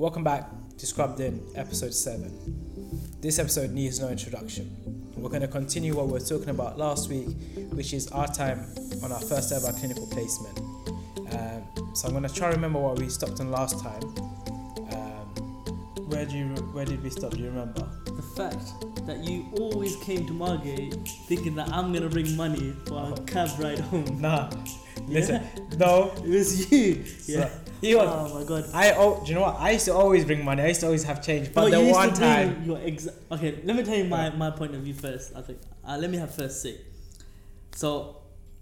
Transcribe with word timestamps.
Welcome 0.00 0.24
back 0.24 0.48
to 0.78 0.86
Scrubbed 0.86 1.20
In, 1.20 1.46
episode 1.54 1.92
7. 1.92 3.20
This 3.20 3.38
episode 3.38 3.72
needs 3.72 4.00
no 4.00 4.08
introduction. 4.08 4.74
We're 5.14 5.28
going 5.28 5.42
to 5.42 5.46
continue 5.46 5.94
what 5.94 6.06
we 6.06 6.12
were 6.14 6.20
talking 6.20 6.48
about 6.48 6.78
last 6.78 7.10
week, 7.10 7.28
which 7.72 7.92
is 7.92 8.08
our 8.08 8.26
time 8.26 8.64
on 9.02 9.12
our 9.12 9.20
first 9.20 9.52
ever 9.52 9.70
clinical 9.78 10.06
placement. 10.06 10.58
Um, 11.34 11.94
so 11.94 12.08
I'm 12.08 12.14
going 12.14 12.22
to 12.22 12.34
try 12.34 12.48
to 12.48 12.54
remember 12.54 12.78
what 12.78 12.98
we 12.98 13.10
stopped 13.10 13.40
on 13.40 13.50
last 13.50 13.78
time. 13.84 14.02
Um, 14.90 16.06
where, 16.08 16.24
do 16.24 16.34
you, 16.34 16.46
where 16.72 16.86
did 16.86 17.02
we 17.02 17.10
stop? 17.10 17.32
Do 17.32 17.40
you 17.40 17.50
remember? 17.50 17.86
The 18.06 18.22
fact 18.22 18.72
that 19.06 19.22
you 19.22 19.50
always 19.58 19.96
came 19.96 20.26
to 20.26 20.32
Margate 20.32 20.94
thinking 21.26 21.54
that 21.56 21.68
I'm 21.74 21.92
gonna 21.92 22.08
bring 22.08 22.36
money 22.36 22.74
for 22.86 23.12
a 23.12 23.20
cab 23.26 23.50
ride 23.58 23.80
home. 23.80 24.20
Nah, 24.20 24.50
listen, 25.08 25.42
no. 25.76 26.12
It 26.24 26.28
was 26.28 26.72
you. 26.72 27.04
Yeah. 27.26 27.48
So, 27.48 27.59
was, 27.96 28.32
oh 28.32 28.38
my 28.38 28.44
god. 28.44 28.64
I 28.74 28.92
oh, 28.92 29.20
do 29.24 29.28
you 29.28 29.34
know 29.34 29.42
what? 29.42 29.56
I 29.56 29.70
used 29.72 29.84
to 29.86 29.94
always 29.94 30.24
bring 30.24 30.44
money. 30.44 30.62
I 30.62 30.68
used 30.68 30.80
to 30.80 30.86
always 30.86 31.04
have 31.04 31.24
change. 31.24 31.52
But 31.54 31.70
No, 31.70 31.84
the 31.84 31.90
one 31.92 32.12
time, 32.14 32.62
Your 32.64 32.78
exa- 32.78 33.14
okay, 33.32 33.58
let 33.64 33.76
me 33.76 33.82
tell 33.82 33.96
you 33.96 34.04
my, 34.04 34.30
my 34.30 34.50
point 34.50 34.74
of 34.74 34.82
view 34.82 34.94
first. 34.94 35.32
I 35.36 35.42
think 35.42 35.58
uh, 35.86 35.96
let 35.98 36.10
me 36.10 36.18
have 36.18 36.34
first 36.34 36.62
say. 36.62 36.76
So, 37.74 38.16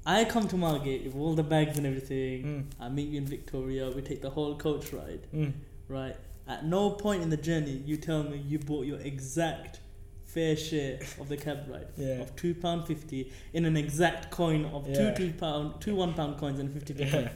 I 0.06 0.24
come 0.24 0.46
to 0.48 0.56
Margate 0.56 1.04
with 1.04 1.14
all 1.16 1.34
the 1.34 1.42
bags 1.42 1.76
and 1.78 1.86
everything. 1.86 2.44
Mm. 2.44 2.64
I 2.84 2.88
meet 2.88 3.08
you 3.08 3.18
in 3.18 3.26
Victoria. 3.26 3.90
We 3.90 4.02
take 4.02 4.22
the 4.22 4.30
whole 4.30 4.56
coach 4.56 4.92
ride. 4.92 5.26
mm, 5.34 5.52
Right. 5.88 6.16
At 6.46 6.64
no 6.64 6.90
point 6.90 7.22
in 7.22 7.28
the 7.28 7.36
journey 7.36 7.82
you 7.84 7.96
tell 7.98 8.22
me 8.22 8.38
you 8.38 8.58
bought 8.58 8.86
your 8.86 8.98
exact 9.00 9.80
fair 10.24 10.56
share 10.56 10.98
of 11.20 11.28
the 11.28 11.36
cab 11.36 11.64
ride 11.68 11.88
Yeah. 11.96 12.20
of 12.22 12.34
two 12.36 12.54
pound 12.54 12.86
fifty 12.86 13.32
in 13.52 13.64
an 13.66 13.76
exact 13.76 14.30
coin 14.30 14.64
of 14.66 14.86
Yeah. 14.88 15.14
two 15.14 15.26
two 15.26 15.32
pound 15.38 15.80
two 15.80 15.94
one 15.94 16.14
pound 16.14 16.38
coins 16.38 16.58
and 16.58 16.72
fifty 16.72 16.94
p 16.94 17.00
Yeah. 17.04 17.10
coins. 17.10 17.30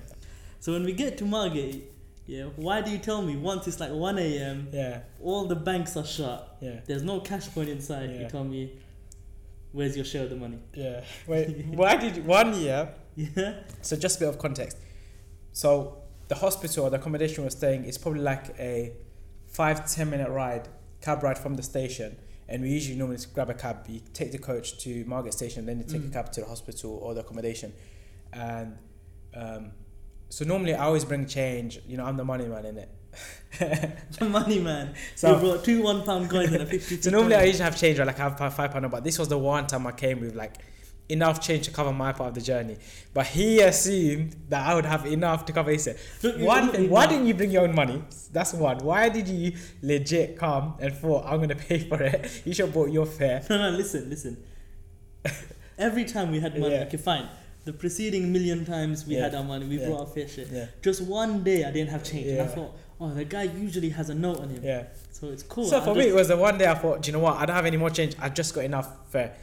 So 0.63 0.71
when 0.75 0.85
we 0.85 0.93
get 0.93 1.19
to 1.19 1.25
Margate, 1.25 1.91
yeah, 2.25 2.45
why 2.55 2.83
do 2.83 2.91
you 2.93 2.99
tell 2.99 3.21
me 3.21 3.35
once 3.37 3.67
it's 3.67 3.81
like 3.81 3.91
one 3.91 4.17
a.m. 4.17 4.69
yeah, 4.73 5.01
all 5.21 5.45
the 5.47 5.57
banks 5.57 5.97
are 5.97 6.05
shut. 6.05 6.57
yeah, 6.61 6.79
There's 6.87 7.03
no 7.03 7.19
cash 7.19 7.49
point 7.53 7.69
inside. 7.69 8.11
You 8.13 8.29
tell 8.29 8.45
me, 8.45 8.79
where's 9.73 9.97
your 9.97 10.05
share 10.05 10.23
of 10.23 10.31
the 10.31 10.37
money? 10.37 10.61
yeah. 10.75 11.03
Wait, 11.27 11.67
why 11.67 11.97
did 11.97 12.25
one 12.25 12.55
year? 12.55 12.95
Yeah. 13.17 13.55
So 13.81 13.97
just 13.97 14.19
a 14.19 14.21
bit 14.21 14.29
of 14.29 14.39
context. 14.39 14.77
So 15.53 15.99
the 16.29 16.37
hospital 16.37 16.85
or 16.85 16.91
the 16.91 16.97
accommodation 16.99 17.43
we're 17.43 17.51
staying 17.51 17.85
is 17.87 17.99
probably 17.99 18.21
like 18.23 18.55
a 18.61 18.93
five, 19.49 19.91
10 19.91 20.09
minute 20.11 20.31
ride, 20.31 20.69
cab 21.01 21.25
ride 21.25 21.39
from 21.39 21.57
the 21.57 21.63
station. 21.65 22.17
And 22.49 22.63
we 22.63 22.69
usually 22.71 22.97
normally 22.97 23.19
grab 23.35 23.51
a 23.51 23.55
cab. 23.55 23.85
You 23.89 24.01
take 24.15 24.31
the 24.31 24.39
coach 24.39 24.79
to 24.85 25.05
Margate 25.07 25.33
Station, 25.33 25.67
then 25.67 25.79
you 25.79 25.85
take 25.85 26.03
Mm. 26.03 26.11
a 26.11 26.13
cab 26.13 26.31
to 26.33 26.41
the 26.43 26.47
hospital 26.47 27.01
or 27.03 27.15
the 27.15 27.21
accommodation. 27.21 27.73
And 28.33 28.79
um, 29.35 29.73
so 30.37 30.45
normally 30.53 30.75
I 30.75 30.85
always 30.89 31.05
bring 31.05 31.27
change. 31.27 31.79
You 31.87 31.97
know, 31.99 32.05
I'm 32.09 32.17
the 32.17 32.25
money 32.33 32.47
man 32.55 32.65
in 32.71 32.77
it. 32.85 32.91
The 34.19 34.25
money 34.39 34.59
man. 34.69 34.95
So- 35.15 35.35
you 35.35 35.41
brought 35.45 35.63
two 35.69 35.83
one 35.83 36.01
pound 36.09 36.31
coins 36.31 36.53
and 36.53 36.63
a 36.63 36.67
fifty. 36.75 37.01
So 37.03 37.11
normally 37.11 37.35
I 37.35 37.43
usually 37.45 37.65
have 37.65 37.77
change, 37.77 37.99
right? 37.99 38.07
Like 38.07 38.19
I 38.19 38.25
have 38.29 38.39
five, 38.39 38.71
pound, 38.73 38.91
but 38.91 39.05
this 39.05 39.19
was 39.19 39.29
the 39.29 39.37
one 39.55 39.67
time 39.67 39.87
I 39.87 39.93
came 39.93 40.21
with 40.21 40.35
like 40.35 40.55
enough 41.09 41.39
change 41.47 41.63
to 41.67 41.71
cover 41.79 41.93
my 41.93 42.13
part 42.13 42.29
of 42.31 42.35
the 42.35 42.41
journey. 42.41 42.77
But 43.13 43.27
he 43.27 43.61
assumed 43.61 44.37
that 44.49 44.67
I 44.67 44.75
would 44.77 44.87
have 44.87 45.05
enough 45.05 45.45
to 45.49 45.53
cover 45.53 45.71
his. 45.71 45.87
One 46.23 46.65
look, 46.67 46.75
thing, 46.75 46.85
you- 46.85 46.89
why 46.95 47.07
didn't 47.07 47.27
you 47.27 47.35
bring 47.35 47.51
your 47.51 47.65
own 47.69 47.75
money? 47.75 48.03
That's 48.33 48.55
one. 48.55 48.79
Why 48.79 49.11
did 49.11 49.29
you 49.29 49.53
legit 49.83 50.39
come 50.39 50.77
and 50.81 50.95
thought 50.95 51.27
I'm 51.27 51.39
gonna 51.41 51.55
pay 51.69 51.81
for 51.91 52.01
it? 52.03 52.21
You 52.47 52.55
should 52.55 52.67
have 52.67 52.75
bought 52.75 52.91
your 52.91 53.05
fare. 53.19 53.45
No, 53.51 53.59
no, 53.59 53.69
listen, 53.77 54.09
listen. 54.09 54.35
Every 55.79 56.05
time 56.07 56.31
we 56.31 56.41
had 56.41 56.59
money, 56.59 56.75
Yeah. 56.75 56.85
okay, 56.85 56.97
fine. 56.97 57.29
The 57.65 57.73
preceding 57.73 58.33
million 58.33 58.65
times 58.65 59.07
we 59.07 59.15
Yeah. 59.17 59.23
had 59.23 59.35
our 59.35 59.45
money, 59.45 59.67
we 59.67 59.79
Yeah. 59.79 59.87
brought 59.89 60.01
our 60.01 60.07
fair 60.07 60.27
share. 60.27 60.47
Yeah, 60.51 60.67
Just 60.83 61.01
one 61.03 61.45
day 61.45 61.65
I 61.65 61.71
didn't 61.71 61.91
have 61.91 62.03
change, 62.03 62.27
and 62.27 62.43
I 62.43 62.47
thought, 62.47 62.77
oh, 63.01 63.15
the 63.15 63.25
guy 63.25 63.45
usually 63.45 63.91
has 63.91 64.11
a 64.11 64.15
note 64.15 64.39
on 64.39 64.49
him, 64.49 64.63
yeah. 64.65 64.85
so 65.13 65.29
it's 65.29 65.43
cool. 65.45 65.67
So 65.67 65.81
I 65.81 65.85
for 65.85 65.95
me, 65.95 66.09
it 66.09 66.15
was 66.15 66.29
the 66.29 66.37
one 66.37 66.59
day 66.59 66.67
I 66.67 66.75
thought, 66.75 67.03
do 67.03 67.09
you 67.09 67.13
know 67.13 67.21
what? 67.21 67.37
I 67.37 67.47
don't 67.47 67.55
have 67.57 67.67
any 67.67 67.77
more 67.77 67.91
change. 67.91 68.17
I 68.19 68.29
just 68.29 68.55
got 68.55 68.65
enough 68.65 68.89
fare. 69.11 69.35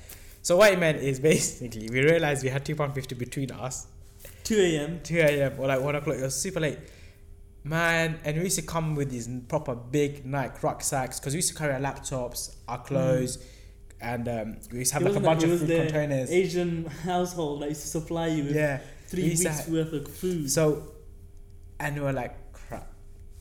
So 0.42 0.58
what 0.58 0.74
it 0.74 0.80
meant 0.80 1.02
is 1.02 1.20
basically 1.20 1.90
we 1.90 2.02
realized 2.02 2.44
we 2.44 2.50
had 2.50 2.66
two 2.66 2.76
pound 2.76 2.94
fifty 2.94 3.16
between 3.16 3.52
us. 3.52 3.88
2 4.44 4.56
a.m. 4.56 5.00
2 5.04 5.18
a.m. 5.18 5.54
or 5.60 5.68
like 5.68 5.80
1 5.80 5.96
o'clock. 5.96 6.18
It 6.18 6.24
was 6.24 6.36
super 6.36 6.60
late. 6.60 6.80
Man, 7.64 8.20
and 8.24 8.38
we 8.38 8.44
used 8.46 8.58
to 8.58 8.66
come 8.66 8.96
with 8.96 9.12
these 9.12 9.30
proper 9.48 9.76
big 9.76 10.26
Nike 10.26 10.58
rucksacks 10.62 11.20
because 11.20 11.34
we 11.34 11.38
used 11.38 11.50
to 11.50 11.56
carry 11.56 11.74
our 11.74 11.80
laptops, 11.80 12.56
our 12.68 12.80
mm. 12.80 12.86
clothes, 12.86 13.38
and 14.02 14.28
um, 14.28 14.58
we 14.72 14.80
used 14.80 14.92
to 14.92 15.00
have 15.00 15.04
like 15.04 15.16
a 15.16 15.20
bunch 15.20 15.44
of 15.44 15.60
food 15.60 15.68
containers. 15.70 16.32
Asian 16.32 16.86
household 17.04 17.62
that 17.62 17.70
used 17.70 17.82
to 17.82 17.88
supply 17.88 18.28
you 18.28 18.44
with 18.46 18.56
Yeah. 18.56 18.80
three 19.08 19.24
we 19.24 19.30
weeks 19.30 19.68
worth 19.68 19.94
of 19.94 20.08
food. 20.08 20.50
So, 20.52 20.84
and 21.80 21.96
we 21.96 22.02
were 22.02 22.14
like, 22.14 22.54
crap. 22.54 22.92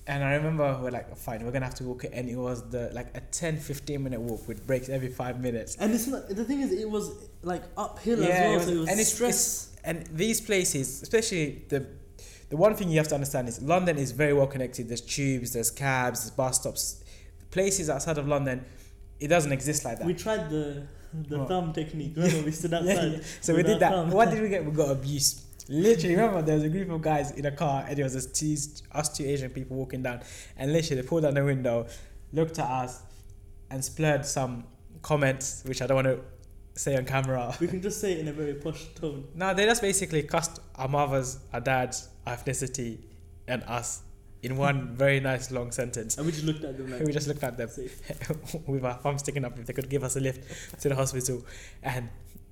And 0.07 0.25
I 0.25 0.35
remember 0.35 0.79
we 0.83 0.89
are 0.89 0.91
like, 0.91 1.17
fine, 1.17 1.45
we're 1.45 1.53
gonna 1.53 1.67
have 1.67 1.75
to 1.77 1.85
walk 1.85 2.05
it. 2.05 2.13
And 2.15 2.29
it 2.29 2.37
was 2.37 2.69
the 2.71 2.91
like 2.93 3.09
a 3.17 3.21
10 3.21 3.59
15 3.59 4.03
minute 4.03 4.21
walk 4.21 4.49
with 4.49 4.67
breaks 4.67 4.89
every 4.89 5.09
five 5.09 5.41
minutes. 5.41 5.77
and 5.77 5.93
it's 5.95 6.07
not, 6.07 6.29
the 6.29 6.45
thing 6.45 6.61
is, 6.61 6.73
it 6.73 6.89
was 6.91 7.11
like 7.43 7.63
uphill 7.77 8.21
Yeah, 8.21 8.29
as 8.29 8.39
well, 8.41 8.53
it 8.53 8.57
was- 8.57 8.65
so 8.67 8.73
it 8.73 8.79
was 8.79 8.89
and 8.89 9.01
it's- 9.01 9.13
stress. 9.15 9.65
And 9.85 10.07
these 10.09 10.41
places, 10.41 11.03
especially 11.03 11.65
the 11.69 11.87
the 12.51 12.57
one 12.57 12.75
thing 12.75 12.89
you 12.89 12.97
have 12.99 13.09
to 13.09 13.15
understand 13.15 13.47
is 13.49 13.61
London 13.61 13.99
is 13.99 14.11
very 14.13 14.33
well 14.33 14.47
connected. 14.47 14.89
There's 14.89 15.03
tubes, 15.03 15.53
there's 15.53 15.71
cabs, 15.71 16.21
there's 16.23 16.31
bus 16.31 16.57
stops. 16.61 17.05
Places 17.51 17.89
outside 17.91 18.17
of 18.19 18.27
London, 18.27 18.65
it 19.21 19.29
doesn't 19.29 19.53
exist 19.53 19.85
like 19.85 19.99
that. 19.99 20.07
We 20.07 20.15
tried 20.15 20.51
the 20.51 20.83
the 21.29 21.39
What? 21.39 21.49
thumb 21.49 21.73
technique. 21.73 22.13
Remember, 22.17 22.43
we 22.45 22.53
stood 22.53 22.75
outside. 22.75 23.13
yeah. 23.13 23.19
So 23.41 23.55
we 23.55 23.63
did 23.63 23.81
that. 23.81 23.93
thumb. 23.93 24.11
What 24.11 24.31
did 24.31 24.43
we 24.43 24.49
get? 24.49 24.65
We 24.65 24.73
got 24.73 24.91
abuse. 24.91 25.45
Literally, 25.71 26.17
remember 26.17 26.41
there 26.43 26.55
was 26.55 26.65
a 26.65 26.69
group 26.71 26.89
of 26.91 27.03
guys 27.03 27.31
in 27.33 27.45
a 27.47 27.51
car, 27.53 27.85
and 27.87 27.99
it 27.99 28.03
was 28.03 28.15
just 28.15 28.35
two, 28.35 28.57
us 28.93 29.09
two 29.17 29.25
Asian 29.25 29.51
people 29.51 29.77
walking 29.77 30.03
down, 30.03 30.21
and 30.57 30.73
literally 30.73 31.03
they 31.03 31.07
pulled 31.07 31.23
down 31.25 31.35
the 31.35 31.45
window, 31.45 31.87
looked 32.33 32.59
at 32.59 32.65
us, 32.67 33.03
and 33.71 33.85
splurred 33.85 34.25
some 34.25 34.65
comments 35.03 35.63
which 35.67 35.83
I 35.83 35.87
don't 35.87 35.97
want 35.97 36.07
to 36.07 36.21
say 36.75 36.97
on 36.97 37.05
camera. 37.05 37.55
We 37.61 37.67
can 37.69 37.83
just 37.83 38.01
say 38.01 38.13
it 38.13 38.21
in 38.21 38.29
a 38.29 38.33
very 38.33 38.55
posh 38.55 38.87
tone. 38.95 39.29
No, 39.35 39.53
they 39.53 39.67
just 39.67 39.83
basically 39.83 40.23
cussed 40.23 40.59
our 40.75 40.89
mothers, 40.89 41.39
our 41.53 41.61
dads, 41.61 42.09
our 42.27 42.35
ethnicity, 42.37 42.99
and 43.47 43.63
us 43.65 44.03
in 44.43 44.57
one 44.57 44.95
very 44.95 45.21
nice 45.21 45.51
long 45.51 45.71
sentence. 45.73 46.17
And 46.17 46.27
we 46.27 46.33
just 46.33 46.45
looked 46.45 46.65
at 46.65 46.77
them 46.77 46.91
like, 46.91 47.03
We 47.03 47.13
just 47.13 47.29
looked 47.29 47.43
at 47.43 47.57
them 47.57 47.69
with 48.67 48.85
our 48.85 48.95
thumbs 48.95 49.21
sticking 49.21 49.45
up 49.45 49.59
if 49.59 49.67
they 49.67 49.73
could 49.73 49.89
give 49.89 50.05
us 50.05 50.17
a 50.17 50.21
lift 50.21 50.81
to 50.81 50.89
the 50.89 50.95
hospital. 50.95 51.45
And 51.83 52.09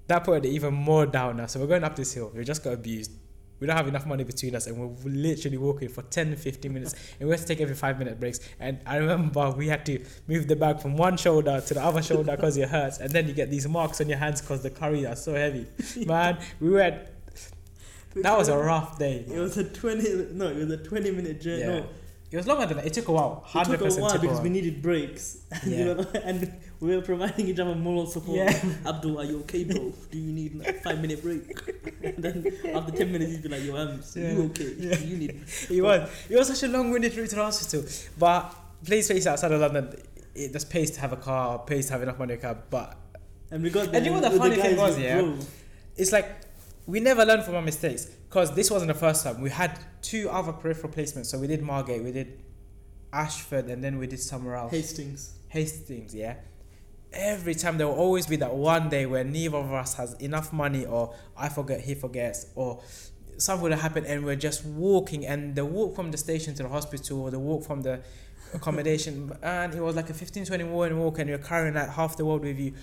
that 0.09 0.25
put 0.25 0.45
it 0.45 0.49
even 0.49 0.75
more 0.75 1.07
down 1.07 1.37
now. 1.39 1.47
So 1.47 1.61
we're 1.61 1.67
going 1.67 1.85
up 1.85 1.97
this 1.97 2.13
hill. 2.13 2.33
We 2.35 2.45
just 2.45 2.63
got 2.63 2.75
abused. 2.75 3.13
We 3.59 3.67
don't 3.67 3.77
have 3.77 3.89
enough 3.89 4.05
money 4.05 4.23
between 4.23 4.55
us 4.55 4.67
and 4.67 4.77
we're 4.77 5.11
literally 5.11 5.57
walking 5.57 5.89
for 5.89 6.03
10, 6.03 6.37
15 6.37 6.73
minutes 6.73 6.95
and 7.19 7.27
we 7.27 7.33
have 7.33 7.41
to 7.41 7.47
take 7.47 7.63
every 7.63 7.75
five 7.75 7.99
minute 7.99 8.21
breaks. 8.21 8.41
And 8.61 8.81
I 8.85 8.97
remember 8.97 9.51
we 9.53 9.67
had 9.69 9.87
to 9.87 10.05
move 10.29 10.47
the 10.47 10.57
bag 10.57 10.81
from 10.81 10.97
one 10.97 11.17
shoulder 11.17 11.63
to 11.67 11.75
the 11.75 11.83
other 11.83 12.03
shoulder 12.03 12.37
because 12.37 12.59
it 12.59 12.69
hurts. 12.69 12.99
And 12.99 13.11
then 13.11 13.27
you 13.27 13.33
get 13.33 13.51
these 13.51 13.67
marks 13.67 14.01
on 14.03 14.11
your 14.11 14.19
hands 14.19 14.43
because 14.43 14.63
the 14.63 14.69
curry 14.69 15.07
are 15.07 15.17
so 15.17 15.35
heavy. 15.35 15.67
Man, 16.05 16.39
we 16.61 16.69
were, 16.69 17.07
that 18.23 18.37
was 18.37 18.49
a 18.49 18.57
rough 18.73 18.99
day. 18.99 19.25
It 19.29 19.39
was 19.39 19.57
a 19.57 19.65
20, 19.65 20.29
no, 20.33 20.49
it 20.49 20.57
was 20.57 20.71
a 20.71 20.77
20 20.79 21.11
minute 21.13 21.41
journey. 21.41 21.61
Yeah. 21.61 21.67
No, 21.81 21.87
It 22.31 22.37
was 22.37 22.47
longer 22.47 22.67
than 22.67 22.77
that. 22.79 22.87
It 22.87 22.93
took 22.93 23.09
a 23.09 23.13
while. 23.13 23.45
it 23.47 23.49
100% 23.57 23.65
took 23.67 23.81
a 23.81 24.01
while 24.01 24.11
took 24.13 24.21
because 24.23 24.39
a 24.41 24.43
we 24.43 24.49
needed 24.51 24.83
breaks. 24.83 25.39
And, 25.63 25.71
Yeah. 25.73 25.85
we 25.87 25.95
were, 25.95 26.07
and 26.25 26.53
we 26.81 26.97
were 26.97 27.03
providing 27.03 27.49
each 27.49 27.59
other 27.61 27.75
moral 27.75 28.07
support. 28.07 28.37
Yeah. 28.39 28.75
Abdul, 28.87 29.19
are 29.21 29.25
you 29.25 29.39
okay, 29.41 29.65
bro? 29.65 29.93
Do 30.11 30.19
you 30.19 30.33
need 30.33 30.61
a 30.67 30.73
five 30.75 31.01
minute 31.01 31.23
break? 31.23 31.43
And 32.03 32.19
then 32.25 32.47
after 32.75 32.93
10 32.93 33.13
minutes, 33.13 33.33
you'd 33.33 33.43
be 33.43 33.49
like, 33.49 33.65
yo, 33.65 33.77
I'm 33.77 34.03
Yeah. 34.15 34.33
you 34.33 34.43
okay? 34.47 34.75
Yeah. 34.79 34.97
Do 34.97 35.07
you 35.07 35.17
need. 35.17 35.45
It 35.71 35.81
was. 35.83 36.11
It 36.29 36.37
was 36.37 36.49
such 36.49 36.63
a 36.69 36.73
long-winded 36.73 37.17
route 37.17 37.31
to 37.31 37.37
the 37.37 37.43
hospital. 37.45 37.85
But 38.19 38.55
place 38.85 39.07
space 39.09 39.27
outside 39.27 39.53
of 39.53 39.61
London, 39.61 39.95
it 40.35 40.53
just 40.53 40.69
pays 40.69 40.91
to 40.93 41.01
have 41.01 41.13
a 41.13 41.17
car, 41.17 41.59
pays 41.61 41.87
to 41.87 41.93
have 41.93 42.03
enough 42.03 42.19
money 42.19 42.35
to 42.37 42.41
cab. 42.43 42.65
But 42.71 42.97
And 43.51 43.63
we 43.63 43.71
got 43.71 43.95
And 43.95 44.05
you 44.05 44.11
know 44.13 44.21
what 44.21 44.31
the 44.33 44.37
funny 44.39 44.57
thing 44.57 44.77
was, 44.77 44.99
yeah? 44.99 45.21
drove. 45.23 45.49
it's 45.97 46.13
like 46.13 46.29
we 46.87 47.01
never 47.01 47.25
learn 47.25 47.43
from 47.43 47.57
our 47.57 47.63
mistakes 47.63 48.05
because 48.05 48.55
this 48.55 48.71
wasn't 48.71 48.89
the 48.89 48.99
first 48.99 49.25
time. 49.25 49.41
We 49.41 49.51
had 49.51 49.79
two 50.03 50.29
other 50.31 50.53
peripheral 50.53 50.93
placements. 50.93 51.27
So 51.27 51.39
we 51.39 51.47
did 51.47 51.63
Margate, 51.63 52.03
we 52.03 52.13
did 52.13 52.41
Ashford, 53.13 53.67
and 53.67 53.83
then 53.83 53.99
we 53.99 54.07
did 54.07 54.21
somewhere 54.21 54.57
else. 54.57 54.71
Hastings. 54.71 55.35
Hastings, 55.49 56.15
yeah. 56.15 56.37
Every 57.13 57.55
time 57.55 57.79
there 57.79 57.87
will 57.87 57.95
always 57.95 58.27
be 58.27 58.37
that 58.37 58.55
one 58.55 58.89
day 58.89 59.07
where 59.07 59.25
neither 59.25 59.57
of 59.57 59.73
us 59.73 59.95
has 59.95 60.15
enough 60.15 60.53
money, 60.53 60.85
or 60.85 61.15
I 61.37 61.49
forget, 61.49 61.81
he 61.81 61.95
forgets, 61.95 62.47
or 62.55 62.83
something 63.39 63.63
would 63.63 63.73
happen, 63.73 64.05
and 64.05 64.25
we're 64.25 64.37
just 64.37 64.65
walking. 64.65 65.27
And 65.27 65.55
the 65.55 65.65
walk 65.65 65.97
from 65.97 66.11
the 66.11 66.19
station 66.19 66.55
to 66.57 66.63
the 66.63 66.69
hospital, 66.69 67.23
or 67.23 67.31
the 67.31 67.39
walk 67.39 67.65
from 67.65 67.83
the 67.83 68.01
accommodation, 68.53 69.33
and 69.43 69.75
it 69.75 69.81
was 69.81 69.97
like 69.97 70.11
a 70.11 70.15
15 70.15 70.45
20 70.45 70.65
minute 70.65 70.97
walk, 70.97 71.19
and 71.19 71.29
you're 71.29 71.39
carrying 71.39 71.75
like 71.75 71.89
half 71.89 72.17
the 72.17 72.25
world 72.25 72.43
with 72.43 72.59
you. 72.59 72.75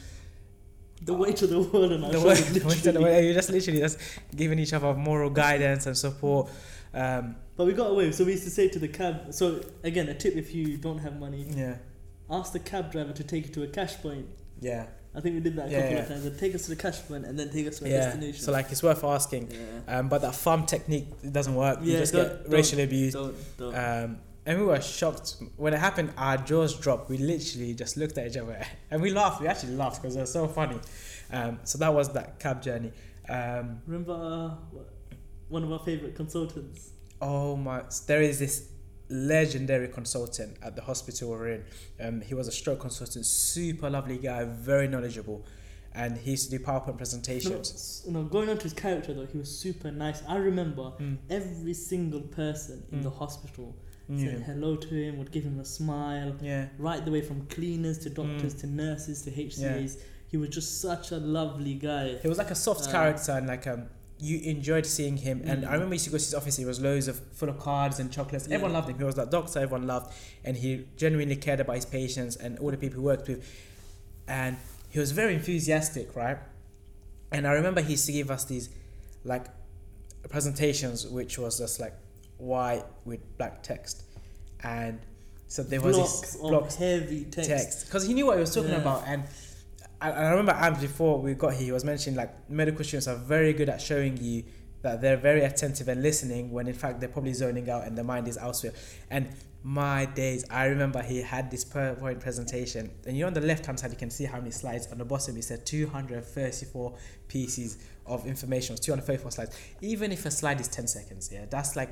The 1.05 1.13
weight 1.13 1.41
of 1.41 1.49
the 1.49 1.59
world 1.59 1.91
and 1.91 2.03
The 2.03 2.19
way, 2.21 2.35
the 2.35 2.67
way 2.67 2.75
to 2.75 2.91
the 2.91 3.01
way, 3.01 3.23
you're 3.25 3.33
just 3.33 3.49
literally 3.49 3.79
just 3.79 3.97
giving 4.35 4.59
each 4.59 4.73
other 4.73 4.93
moral 4.93 5.29
guidance 5.29 5.85
and 5.85 5.97
support. 5.97 6.49
Um, 6.93 7.35
But 7.57 7.65
we 7.67 7.73
got 7.73 7.91
away. 7.91 8.11
So 8.11 8.23
we 8.23 8.31
used 8.33 8.43
to 8.45 8.49
say 8.51 8.67
to 8.69 8.79
the 8.79 8.87
cab. 8.87 9.33
So 9.33 9.61
again, 9.83 10.07
a 10.09 10.13
tip 10.13 10.35
if 10.35 10.53
you 10.55 10.77
don't 10.77 10.99
have 10.99 11.19
money, 11.19 11.45
yeah, 11.49 11.75
ask 12.29 12.53
the 12.53 12.59
cab 12.59 12.91
driver 12.91 13.13
to 13.13 13.23
take 13.23 13.47
you 13.47 13.53
to 13.53 13.63
a 13.63 13.67
cash 13.67 13.95
point. 14.01 14.25
yeah, 14.61 14.85
I 15.15 15.19
think 15.21 15.35
we 15.35 15.41
did 15.41 15.55
that 15.57 15.67
a 15.67 15.71
Yeah, 15.71 15.79
couple 15.81 15.95
yeah. 15.95 16.01
of 16.03 16.07
times. 16.07 16.23
They'd 16.23 16.39
take 16.39 16.55
us 16.55 16.63
to 16.63 16.69
the 16.69 16.75
cash 16.85 16.99
point 17.07 17.25
and 17.25 17.37
then 17.37 17.49
take 17.51 17.67
us 17.67 17.79
to 17.79 17.85
a 17.85 17.89
yeah. 17.89 17.97
destination. 18.05 18.43
So 18.45 18.51
like, 18.51 18.71
it's 18.71 18.81
worth 18.81 19.03
asking. 19.03 19.51
yeah. 19.51 19.97
Um, 19.99 20.09
but 20.09 20.21
that 20.21 20.35
thumb 20.35 20.65
technique 20.65 21.07
it 21.23 21.33
doesn't 21.33 21.55
work. 21.55 21.79
Yeah, 21.81 21.91
you 21.93 21.97
just 21.99 22.13
get 22.13 22.43
racially 22.47 22.83
abused. 22.83 23.13
Don't, 23.15 23.35
don't. 23.57 23.75
Um, 23.75 24.17
and 24.45 24.59
we 24.59 24.65
were 24.65 24.81
shocked 24.81 25.35
when 25.57 25.73
it 25.73 25.79
happened. 25.79 26.13
Our 26.17 26.37
jaws 26.37 26.73
dropped. 26.79 27.09
We 27.09 27.17
literally 27.17 27.73
just 27.73 27.97
looked 27.97 28.17
at 28.17 28.27
each 28.27 28.37
other 28.37 28.61
and 28.91 29.01
we 29.01 29.11
laughed. 29.11 29.41
We 29.41 29.47
actually 29.47 29.75
laughed 29.75 30.01
because 30.01 30.15
it 30.15 30.21
was 30.21 30.31
so 30.31 30.47
funny. 30.47 30.79
Um, 31.31 31.59
so 31.63 31.77
that 31.79 31.93
was 31.93 32.09
that 32.13 32.39
cab 32.39 32.61
journey. 32.61 32.91
Um, 33.29 33.81
Remember 33.87 34.13
uh, 34.13 34.77
one 35.49 35.63
of 35.63 35.71
our 35.71 35.79
favorite 35.79 36.15
consultants? 36.15 36.91
oh 37.21 37.55
my! 37.55 37.83
There 38.07 38.21
is 38.21 38.39
this 38.39 38.67
legendary 39.09 39.87
consultant 39.87 40.57
at 40.61 40.75
the 40.75 40.81
hospital 40.81 41.29
we're 41.29 41.47
in. 41.49 41.63
Um, 42.01 42.21
he 42.21 42.33
was 42.33 42.47
a 42.47 42.51
stroke 42.51 42.79
consultant, 42.81 43.25
super 43.25 43.89
lovely 43.89 44.17
guy, 44.17 44.43
very 44.45 44.87
knowledgeable, 44.87 45.45
and 45.93 46.17
he 46.17 46.31
used 46.31 46.49
to 46.49 46.57
do 46.57 46.63
PowerPoint 46.63 46.97
presentations. 46.97 47.71
s- 47.71 48.03
no, 48.07 48.23
going 48.23 48.49
on 48.49 48.57
to 48.57 48.63
his 48.63 48.73
character 48.73 49.13
though, 49.13 49.25
he 49.25 49.37
was 49.37 49.55
super 49.57 49.91
nice. 49.91 50.21
I 50.27 50.37
remember 50.37 50.93
Mm. 50.99 51.17
every 51.29 51.73
single 51.73 52.21
person 52.21 52.83
in 52.91 52.99
Mm. 52.99 53.03
the 53.03 53.09
hospital 53.11 53.75
Knew 54.15 54.31
said 54.31 54.43
hello 54.43 54.75
to 54.75 54.87
him, 54.95 55.17
would 55.19 55.31
give 55.31 55.43
him 55.43 55.59
a 55.59 55.65
smile, 55.65 56.35
Yeah. 56.41 56.67
right 56.77 57.03
the 57.03 57.11
way 57.11 57.21
from 57.21 57.45
cleaners 57.47 57.97
to 57.99 58.09
doctors 58.09 58.53
Mm. 58.55 58.59
to 58.61 58.67
nurses 58.67 59.21
to 59.23 59.31
HCAs. 59.31 59.97
He 60.27 60.37
was 60.37 60.49
just 60.49 60.81
such 60.81 61.11
a 61.11 61.17
lovely 61.17 61.75
guy. 61.75 62.17
He 62.21 62.27
was 62.27 62.37
like 62.37 62.51
a 62.51 62.55
soft 62.55 62.87
Uh, 62.87 62.91
character 62.91 63.31
and 63.33 63.47
like 63.47 63.65
um 63.67 63.89
you 64.19 64.39
enjoyed 64.39 64.85
seeing 64.85 65.17
him 65.17 65.41
and 65.43 65.63
Mm. 65.63 65.67
I 65.69 65.73
remember 65.73 65.93
he 65.93 65.95
used 65.95 66.05
to 66.05 66.11
go 66.11 66.17
to 66.17 66.23
his 66.23 66.33
office, 66.33 66.55
he 66.55 66.65
was 66.65 66.79
loads 66.79 67.07
of 67.07 67.19
full 67.33 67.49
of 67.49 67.59
cards 67.59 67.99
and 67.99 68.11
chocolates. 68.11 68.47
Yeah. 68.47 68.55
Everyone 68.55 68.73
loved 68.73 68.89
him. 68.89 68.97
He 68.97 69.03
was 69.03 69.15
that 69.15 69.29
doctor 69.31 69.59
everyone 69.59 69.85
loved 69.87 70.13
and 70.45 70.55
he 70.57 70.85
genuinely 70.95 71.35
cared 71.35 71.59
about 71.59 71.75
his 71.75 71.85
patients 71.85 72.35
and 72.37 72.57
all 72.59 72.71
the 72.71 72.77
people 72.77 72.99
he 73.01 73.05
worked 73.05 73.27
with. 73.27 73.43
And 74.27 74.57
he 74.89 74.99
was 74.99 75.11
very 75.11 75.33
enthusiastic, 75.35 76.15
right? 76.15 76.37
And 77.31 77.45
I 77.47 77.51
remember 77.53 77.81
he 77.81 77.91
used 77.91 78.05
to 78.05 78.11
give 78.13 78.31
us 78.31 78.45
these 78.45 78.69
like 79.25 79.47
presentations 80.29 81.05
which 81.07 81.37
was 81.37 81.57
just 81.57 81.79
like 81.79 81.93
white 82.37 82.83
with 83.05 83.19
black 83.37 83.63
text. 83.63 84.03
And 84.63 84.99
so 85.47 85.61
there 85.63 85.81
was 85.81 85.95
blocks 85.97 86.21
this 86.21 86.35
of 86.35 86.41
blocks 86.41 86.75
heavy 86.75 87.25
text. 87.25 87.49
text 87.49 87.85
because 87.85 88.07
he 88.07 88.13
knew 88.13 88.25
what 88.25 88.35
he 88.37 88.41
was 88.41 88.53
talking 88.53 88.71
Yeah. 88.71 88.77
about 88.81 89.03
and 89.05 89.23
I, 90.01 90.11
I 90.11 90.29
remember 90.31 90.51
Abs 90.53 90.81
before 90.81 91.19
we 91.21 91.33
got 91.35 91.53
here 91.53 91.65
he 91.65 91.71
was 91.71 91.85
mentioning 91.85 92.17
like 92.17 92.49
medical 92.49 92.83
students 92.83 93.07
are 93.07 93.15
very 93.15 93.53
good 93.53 93.69
at 93.69 93.79
showing 93.79 94.17
you 94.17 94.43
that 94.81 94.99
they're 95.01 95.15
very 95.15 95.43
attentive 95.43 95.87
and 95.89 96.01
listening 96.01 96.51
when 96.51 96.67
in 96.67 96.73
fact 96.73 96.99
they're 96.99 97.07
probably 97.09 97.33
zoning 97.33 97.69
out 97.69 97.85
and 97.85 97.95
their 97.95 98.03
mind 98.03 98.27
is 98.27 98.37
elsewhere 98.37 98.73
and 99.11 99.27
my 99.61 100.05
days 100.05 100.43
I 100.49 100.65
remember 100.65 101.01
he 101.03 101.21
had 101.21 101.51
this 101.51 101.63
PowerPoint 101.63 102.19
presentation 102.19 102.89
and 103.05 103.15
you 103.15 103.21
know 103.21 103.27
on 103.27 103.33
the 103.33 103.41
left 103.41 103.65
hand 103.67 103.79
side 103.79 103.91
you 103.91 103.97
can 103.97 104.09
see 104.09 104.25
how 104.25 104.39
many 104.39 104.51
slides 104.51 104.87
on 104.91 104.97
the 104.97 105.05
bottom 105.05 105.35
he 105.35 105.41
said 105.43 105.65
234 105.67 106.93
pieces 107.27 107.77
of 108.07 108.25
information 108.25 108.75
234 108.75 109.31
slides 109.31 109.57
even 109.81 110.11
if 110.11 110.25
a 110.25 110.31
slide 110.31 110.59
is 110.59 110.67
10 110.67 110.87
seconds 110.87 111.29
yeah 111.31 111.45
that's 111.49 111.75
like 111.75 111.91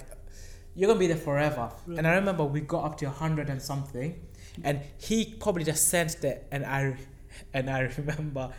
you're 0.75 0.88
gonna 0.88 1.00
be 1.00 1.07
there 1.07 1.18
forever. 1.18 1.71
And 1.97 2.07
I 2.07 2.15
remember 2.15 2.44
we 2.45 2.62
got 2.62 2.83
up 2.85 2.97
to 3.00 3.06
100 3.06 3.50
and 3.50 3.62
something 3.62 4.19
and 4.63 4.81
he 4.97 5.25
probably 5.39 5.63
just 5.63 5.88
sensed 5.89 6.23
it 6.23 6.45
and 6.51 6.65
I 6.65 6.97
and 7.53 7.69
I 7.69 7.79
remember 7.97 8.51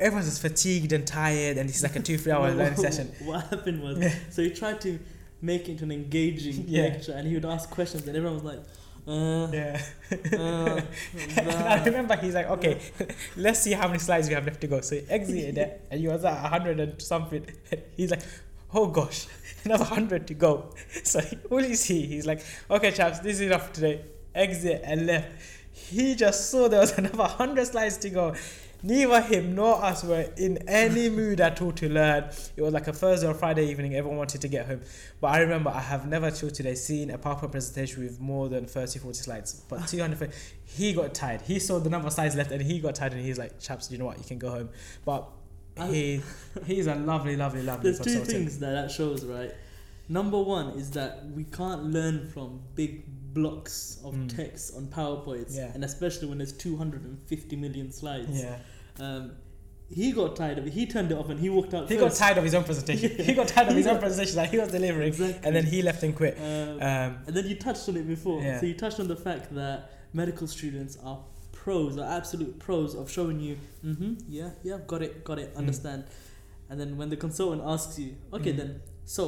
everyone 0.00 0.24
was 0.24 0.38
fatigued 0.38 0.92
and 0.92 1.06
tired 1.06 1.56
and 1.58 1.68
is 1.70 1.82
like 1.82 1.96
a 1.96 2.00
two 2.00 2.18
three 2.18 2.32
hour 2.32 2.50
learning 2.54 2.76
session. 2.76 3.10
What 3.24 3.46
happened 3.48 3.82
was, 3.82 4.12
so 4.30 4.42
he 4.42 4.50
tried 4.50 4.80
to 4.82 4.98
make 5.40 5.62
it 5.68 5.72
into 5.72 5.84
an 5.84 5.92
engaging 5.92 6.64
Yeah. 6.66 6.82
lecture, 6.84 7.12
and 7.12 7.26
he 7.28 7.34
would 7.34 7.44
ask 7.44 7.68
questions, 7.70 8.06
and 8.06 8.16
everyone 8.16 8.42
was 8.42 8.44
like, 8.44 8.62
uh, 9.06 9.48
yeah. 9.52 9.82
uh, 10.32 10.80
I 11.36 11.82
remember 11.84 12.16
he's 12.16 12.32
like 12.34 12.48
okay 12.48 12.80
let's 13.36 13.60
see 13.60 13.72
how 13.72 13.86
many 13.86 13.98
slides 13.98 14.28
we 14.28 14.34
have 14.34 14.46
left 14.46 14.60
to 14.62 14.66
go. 14.66 14.80
So 14.80 14.96
he 14.96 15.02
exited 15.10 15.58
it 15.58 15.86
and 15.90 16.00
he 16.00 16.08
was 16.08 16.24
at 16.24 16.40
100 16.42 16.80
and 16.80 17.02
something. 17.02 17.44
He's 17.96 18.10
like 18.10 18.22
oh 18.74 18.86
gosh 18.86 19.26
another 19.64 19.84
100 19.84 20.26
to 20.28 20.34
go. 20.34 20.70
So 21.04 21.20
he, 21.20 21.38
all 21.50 21.62
you 21.62 21.74
see? 21.74 22.06
He's 22.06 22.26
like 22.26 22.44
okay 22.70 22.90
chaps 22.90 23.20
this 23.20 23.34
is 23.34 23.42
enough 23.42 23.72
today. 23.72 24.04
Exit 24.34 24.82
and 24.84 25.06
left. 25.06 25.28
He 25.70 26.14
just 26.14 26.50
saw 26.50 26.68
there 26.68 26.80
was 26.80 26.92
another 26.98 27.18
100 27.18 27.66
slides 27.66 27.96
to 27.98 28.10
go. 28.10 28.34
Neither 28.82 29.22
him 29.22 29.54
nor 29.54 29.82
us 29.82 30.04
were 30.04 30.26
in 30.36 30.58
any 30.68 31.08
mood 31.08 31.40
at 31.40 31.62
all 31.62 31.72
to 31.72 31.88
learn. 31.88 32.24
It 32.54 32.60
was 32.60 32.74
like 32.74 32.86
a 32.86 32.92
thursday 32.92 33.26
or 33.26 33.32
friday 33.32 33.66
evening 33.70 33.94
everyone 33.94 34.18
wanted 34.18 34.42
to 34.42 34.48
get 34.48 34.66
home. 34.66 34.82
But 35.20 35.28
i 35.28 35.38
remember 35.38 35.70
i 35.70 35.80
have 35.80 36.06
never 36.06 36.30
till 36.30 36.50
today 36.50 36.74
seen 36.74 37.10
a 37.10 37.16
powerpoint 37.16 37.52
presentation 37.52 38.02
with 38.02 38.20
more 38.20 38.48
than 38.48 38.66
30 38.66 38.98
40 38.98 39.14
slides. 39.16 39.62
But 39.68 39.88
200 39.88 40.32
he 40.64 40.92
got 40.92 41.14
tired. 41.14 41.40
He 41.42 41.58
saw 41.58 41.78
the 41.78 41.88
number 41.88 42.08
of 42.08 42.12
slides 42.12 42.36
left 42.36 42.50
and 42.50 42.60
he 42.60 42.78
got 42.78 42.96
tired 42.96 43.14
and 43.14 43.24
he's 43.24 43.38
like 43.38 43.58
chaps 43.58 43.90
you 43.90 43.98
know 43.98 44.04
what? 44.04 44.18
You 44.18 44.24
can 44.24 44.38
go 44.38 44.50
home. 44.50 44.68
But 45.04 45.30
he 45.90 46.20
he's 46.66 46.86
a 46.86 46.94
lovely 46.94 47.36
lovely 47.36 47.62
lovely 47.62 47.90
There's 47.90 48.00
two 48.00 48.20
things 48.24 48.58
that 48.60 48.70
that 48.72 48.90
shows, 48.90 49.24
right? 49.24 49.52
Number 50.08 50.40
one 50.40 50.68
is 50.78 50.90
that 50.92 51.24
we 51.34 51.44
can't 51.44 51.84
learn 51.86 52.28
from 52.28 52.60
big 52.74 53.04
blocks 53.34 53.98
of 54.04 54.14
Mm. 54.14 54.36
text 54.36 54.76
on 54.76 54.86
PowerPoints, 54.86 55.56
Yeah. 55.56 55.72
and 55.74 55.82
especially 55.84 56.28
when 56.28 56.38
there's 56.38 56.52
250 56.52 57.56
million 57.56 57.90
slides. 57.90 58.28
yeah 58.42 58.58
Um, 59.00 59.32
he 59.90 60.12
got 60.12 60.36
tired 60.36 60.58
of 60.58 60.66
it. 60.66 60.72
He 60.72 60.86
turned 60.86 61.10
it 61.10 61.18
off 61.18 61.28
and 61.30 61.38
he 61.40 61.50
walked 61.50 61.74
out. 61.74 61.88
he 61.90 61.96
got 61.96 62.12
tired 62.12 62.38
of 62.38 62.44
his 62.44 62.54
own 62.54 62.64
presentation 62.64 63.10
he 63.24 63.32
got 63.34 63.48
tired 63.48 63.68
of 63.68 63.76
his 63.76 63.86
own 63.86 63.98
presentation 64.04 64.36
that 64.36 64.50
he 64.50 64.58
was 64.58 64.70
delivering 64.70 65.08
Exactly. 65.08 65.40
and 65.46 65.54
then 65.56 65.66
he 65.66 65.82
left 65.82 66.02
and 66.04 66.14
quit 66.14 66.36
Um, 66.38 66.80
um, 66.80 67.18
And 67.26 67.34
then 67.36 67.46
you 67.48 67.56
touched 67.56 67.88
on 67.88 67.96
it 67.96 68.06
before. 68.06 68.40
Yeah. 68.40 68.60
So 68.60 68.66
you 68.66 68.74
touched 68.74 69.00
on 69.00 69.08
the 69.08 69.16
fact 69.16 69.52
that 69.54 69.90
medical 70.12 70.46
students 70.46 70.96
are 71.02 71.18
pros, 71.64 71.96
are 71.98 72.10
absolute 72.20 72.54
pros 72.66 72.94
of 72.94 73.10
showing 73.16 73.38
you, 73.40 73.54
mm-hmm, 73.84 74.12
yeah, 74.28 74.50
yeah, 74.62 74.78
got 74.92 75.00
it, 75.06 75.12
got 75.28 75.38
it, 75.38 75.48
understand. 75.56 76.04
And 76.68 76.78
then 76.80 76.90
when 76.98 77.08
the 77.08 77.16
consultant 77.16 77.62
asks 77.74 77.98
you, 77.98 78.10
okay, 78.36 78.52
Mm. 78.52 78.56
then, 78.60 78.70
so 79.16 79.22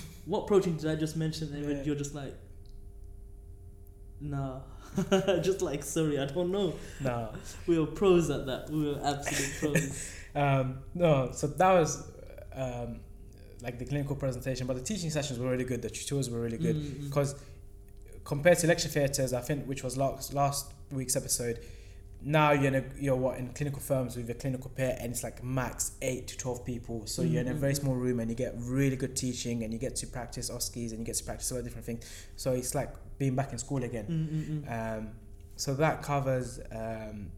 what 0.32 0.46
protein 0.46 0.76
did 0.78 0.88
I 0.90 0.96
just 1.04 1.16
mention? 1.16 1.46
And 1.54 1.62
Yeah. 1.68 1.82
you're 1.86 2.00
just 2.04 2.14
like, 2.14 2.34
nah, 4.20 4.60
just 5.42 5.62
like, 5.62 5.82
sorry, 5.82 6.18
I 6.18 6.26
don't 6.26 6.50
know. 6.50 6.74
no 7.00 7.30
We 7.66 7.78
were 7.78 7.86
pros 7.86 8.30
at 8.30 8.46
that. 8.46 8.70
We 8.70 8.80
were 8.90 9.00
absolute 9.04 9.52
pros. 9.60 10.12
Um, 10.34 10.78
no, 10.94 11.30
so 11.32 11.46
that 11.46 11.72
was 11.80 11.90
um, 12.54 13.00
like 13.62 13.78
the 13.78 13.84
clinical 13.84 14.16
presentation, 14.16 14.66
but 14.66 14.76
the 14.76 14.82
teaching 14.82 15.10
sessions 15.10 15.38
were 15.38 15.50
really 15.50 15.64
good. 15.64 15.82
The 15.82 15.90
tutors 15.90 16.30
were 16.30 16.40
really 16.40 16.58
good 16.58 16.76
Mm, 16.76 16.82
mm. 16.90 17.04
because 17.08 17.34
compared 18.24 18.58
to 18.58 18.66
lecture 18.66 18.88
theatres, 18.88 19.32
I 19.32 19.40
think 19.40 19.66
which 19.66 19.82
was 19.82 19.96
last 19.96 20.32
last 20.34 20.72
week's 20.90 21.16
episode. 21.16 21.58
Now 22.24 22.52
you're 22.52 22.66
in 22.72 22.74
a, 22.76 22.84
you're 22.98 23.16
what 23.16 23.38
in 23.38 23.48
clinical 23.52 23.80
firms 23.80 24.16
with 24.16 24.30
a 24.30 24.34
clinical 24.34 24.70
pair, 24.70 24.96
and 25.00 25.10
it's 25.12 25.22
like 25.24 25.42
max 25.42 25.92
eight 26.02 26.28
to 26.28 26.36
twelve 26.38 26.64
people. 26.64 27.06
So 27.06 27.22
you're 27.22 27.40
in 27.40 27.48
a 27.48 27.54
very 27.54 27.72
Mhm. 27.72 27.80
small 27.80 27.94
room, 27.94 28.20
and 28.20 28.30
you 28.30 28.36
get 28.36 28.54
really 28.58 28.96
good 28.96 29.16
teaching, 29.16 29.64
and 29.64 29.72
you 29.72 29.78
get 29.78 29.96
to 29.96 30.06
practice 30.06 30.48
OSCEs, 30.50 30.90
and 30.90 31.00
you 31.00 31.04
get 31.04 31.16
to 31.16 31.24
practice 31.24 31.50
a 31.50 31.54
lot 31.54 31.60
of 31.60 31.64
different 31.64 31.86
things. 31.86 32.04
So 32.36 32.52
it's 32.52 32.74
like 32.74 32.90
being 33.18 33.34
back 33.34 33.52
in 33.52 33.58
school 33.58 33.82
again. 33.82 34.06
Mm, 34.06 34.28
mm, 34.28 34.64
mm. 34.64 34.98
Um, 34.98 35.08
so 35.56 35.74
that 35.74 36.02
covers 36.02 36.60
um, 36.70 37.30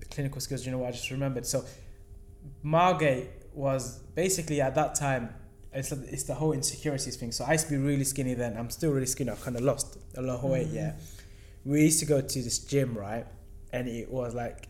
the 0.00 0.06
clinical 0.10 0.40
skills. 0.40 0.64
You 0.66 0.72
know 0.72 0.78
what 0.78 0.88
I 0.88 0.92
just 0.92 1.10
remembered? 1.10 1.46
So 1.46 1.64
Margate 2.62 3.28
was 3.54 3.98
basically 4.14 4.60
at 4.60 4.74
that 4.74 4.94
time. 4.94 5.34
It's, 5.74 5.90
it's 5.92 6.24
the 6.24 6.34
whole 6.34 6.52
insecurities 6.52 7.16
thing. 7.16 7.32
So 7.32 7.44
I 7.44 7.52
used 7.52 7.66
to 7.66 7.70
be 7.72 7.78
really 7.78 8.04
skinny 8.04 8.34
then. 8.34 8.56
I'm 8.58 8.70
still 8.70 8.90
really 8.92 9.06
skinny. 9.06 9.30
I've 9.30 9.40
kind 9.42 9.56
of 9.56 9.62
lost 9.62 9.96
a 10.16 10.22
lot 10.22 10.36
of 10.42 10.50
weight. 10.50 10.68
Mhm. 10.68 10.74
Yeah. 10.74 10.92
We 11.64 11.82
used 11.82 12.00
to 12.00 12.06
go 12.06 12.20
to 12.20 12.42
this 12.42 12.58
gym, 12.58 12.96
right? 12.98 13.26
And 13.72 13.88
it 13.88 14.10
was 14.10 14.34
like 14.34 14.68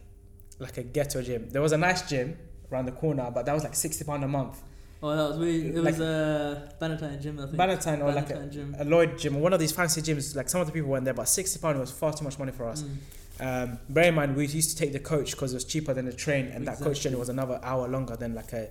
like 0.58 0.78
a 0.78 0.82
ghetto 0.82 1.22
gym. 1.22 1.48
There 1.50 1.62
was 1.62 1.72
a 1.72 1.78
nice 1.78 2.02
gym 2.08 2.36
around 2.70 2.86
the 2.86 2.92
corner, 2.92 3.30
but 3.34 3.46
that 3.46 3.52
was 3.52 3.64
like 3.64 3.74
sixty 3.74 4.04
pound 4.04 4.22
a 4.24 4.28
month. 4.28 4.62
Oh, 5.04 5.16
that 5.16 5.30
was 5.30 5.38
really, 5.38 5.66
it 5.70 5.74
Like- 5.76 5.94
was 5.94 6.00
a 6.00 6.72
Bannatyne 6.80 7.20
gym, 7.20 7.40
I 7.40 7.46
think. 7.46 7.56
Bannatyne 7.56 8.00
or 8.04 8.12
like 8.12 8.30
a, 8.30 8.46
gym. 8.46 8.76
a 8.78 8.84
Lloyd 8.84 9.18
gym 9.18 9.34
or 9.36 9.40
one 9.40 9.52
of 9.52 9.58
these 9.58 9.72
fancy 9.72 10.00
gyms. 10.00 10.36
Like 10.36 10.48
some 10.48 10.60
of 10.60 10.68
the 10.68 10.72
people 10.72 10.90
went 10.90 11.04
there, 11.04 11.14
but 11.14 11.28
sixty 11.28 11.58
pound 11.58 11.80
was 11.80 11.90
far 11.90 12.12
too 12.12 12.22
much 12.24 12.38
money 12.38 12.52
for 12.52 12.68
us. 12.68 12.82
Mm. 12.84 12.96
Um, 13.40 13.78
bear 13.88 14.04
in 14.04 14.14
mind, 14.14 14.36
we 14.36 14.46
used 14.46 14.70
to 14.70 14.76
take 14.76 14.92
the 14.92 15.00
coach 15.00 15.32
because 15.32 15.52
it 15.52 15.56
was 15.56 15.64
cheaper 15.64 15.92
than 15.92 16.04
the 16.06 16.12
train, 16.12 16.46
and 16.46 16.64
that 16.68 16.78
coach 16.78 17.00
journey 17.00 17.16
was 17.16 17.28
another 17.28 17.58
hour 17.64 17.88
longer 17.88 18.14
than 18.14 18.34
like 18.36 18.52
a, 18.52 18.68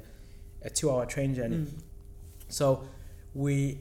a 0.62 0.70
two-hour 0.70 1.06
train 1.08 1.36
journey. 1.36 1.58
Mm. 1.58 1.68
So 2.48 2.88
we 3.34 3.80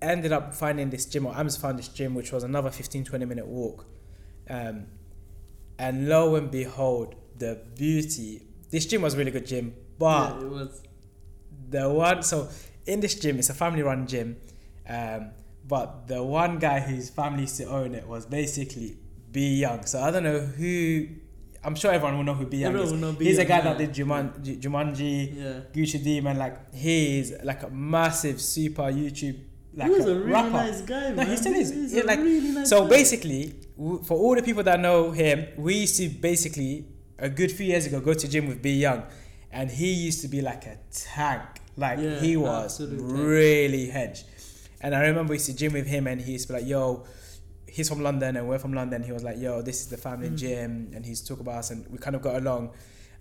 ended 0.00 0.32
up 0.32 0.54
finding 0.54 0.90
this 0.90 1.06
gym, 1.06 1.26
or 1.26 1.36
Ams 1.36 1.56
found 1.56 1.78
this 1.78 1.88
gym, 1.88 2.14
which 2.14 2.30
was 2.30 2.44
another 2.44 2.70
15, 2.70 3.04
20 3.04 3.24
minute 3.24 3.46
walk. 3.46 3.86
Um, 4.48 4.86
and 5.78 6.08
lo 6.08 6.34
and 6.36 6.50
behold, 6.50 7.14
the 7.36 7.60
beauty. 7.76 8.42
This 8.70 8.86
gym 8.86 9.02
was 9.02 9.14
a 9.14 9.18
really 9.18 9.30
good 9.30 9.46
gym, 9.46 9.74
but 9.98 10.34
yeah, 10.40 10.46
it 10.46 10.50
was. 10.50 10.82
the 11.70 11.88
one 11.88 12.22
so 12.22 12.48
in 12.86 13.00
this 13.00 13.14
gym 13.20 13.38
it's 13.38 13.50
a 13.50 13.54
family 13.54 13.82
run 13.82 14.06
gym 14.06 14.36
um 14.88 15.30
but 15.66 16.06
the 16.08 16.22
one 16.22 16.58
guy 16.58 16.80
whose 16.80 17.10
family 17.10 17.42
used 17.42 17.56
to 17.58 17.64
own 17.64 17.94
it 17.94 18.06
was 18.06 18.24
basically 18.24 18.96
B 19.32 19.56
Young 19.64 19.84
so 19.84 20.00
I 20.00 20.10
don't 20.10 20.22
know 20.22 20.40
who 20.40 21.06
I'm 21.62 21.74
sure 21.74 21.92
everyone 21.92 22.16
will 22.16 22.24
know 22.24 22.34
who 22.34 22.46
B 22.46 22.58
Young 22.58 22.68
Everyone 22.70 22.86
is 22.86 22.92
will 22.92 23.00
know 23.00 23.12
B. 23.12 23.26
he's 23.26 23.38
a 23.38 23.44
guy 23.44 23.56
Young, 23.58 23.64
that 23.76 23.78
did 23.78 23.92
Juman, 23.92 24.42
Ju- 24.42 24.56
Jumanji 24.56 25.36
Yeah. 25.36 25.60
Gucci 25.74 26.02
Demon 26.02 26.38
like 26.38 26.74
he's 26.74 27.32
like 27.44 27.62
a 27.64 27.68
massive 27.70 28.40
super 28.40 28.84
YouTube 28.84 29.38
like 29.74 29.88
he 29.88 29.94
was 29.94 30.06
a, 30.06 30.10
a 30.10 30.14
really 30.18 30.32
rapper 30.32 30.50
nice 30.50 30.80
guy, 30.82 31.10
No, 31.10 31.22
he 31.24 31.36
still 31.36 31.54
is. 31.54 31.70
He's 31.70 32.04
like- 32.04 32.18
really 32.18 32.50
nice 32.50 32.68
so 32.68 32.82
guy. 32.82 32.88
basically, 32.90 33.54
w- 33.76 34.02
for 34.04 34.16
all 34.18 34.34
the 34.34 34.42
people 34.42 34.62
that 34.64 34.80
know 34.80 35.10
him, 35.10 35.46
we 35.56 35.74
used 35.74 35.96
to 35.98 36.08
basically 36.08 36.86
a 37.18 37.28
good 37.28 37.50
few 37.52 37.66
years 37.66 37.86
ago 37.86 38.00
go 38.00 38.14
to 38.14 38.28
gym 38.28 38.46
with 38.48 38.60
B 38.62 38.70
Young, 38.80 39.02
and 39.52 39.70
he 39.70 39.92
used 39.92 40.20
to 40.22 40.28
be 40.28 40.40
like 40.40 40.64
a 40.66 40.78
tank. 40.90 41.42
Like 41.76 41.98
Yeah, 42.00 42.18
he 42.18 42.36
was 42.36 42.80
really 42.80 43.88
hench, 43.88 44.24
And 44.80 44.94
I 44.94 45.00
remember 45.06 45.30
we 45.30 45.36
used 45.36 45.46
to 45.46 45.56
gym 45.56 45.72
with 45.72 45.86
him, 45.86 46.06
and 46.06 46.20
he 46.20 46.32
used 46.32 46.46
to 46.48 46.52
be 46.54 46.58
like, 46.60 46.68
"Yo." 46.68 47.04
He's 47.70 47.88
from 47.88 48.00
London 48.02 48.36
and 48.36 48.48
we're 48.48 48.58
from 48.58 48.72
London. 48.72 49.02
He 49.02 49.12
was 49.12 49.22
like, 49.22 49.38
"Yo, 49.38 49.60
this 49.62 49.82
is 49.82 49.88
the 49.88 49.98
family 49.98 50.30
Mm. 50.30 50.36
gym," 50.36 50.90
and 50.94 51.04
he's 51.04 51.20
talk 51.20 51.38
about 51.38 51.56
us, 51.56 51.70
and 51.70 51.86
we 51.92 51.98
kind 51.98 52.16
of 52.16 52.22
got 52.22 52.36
along. 52.36 52.70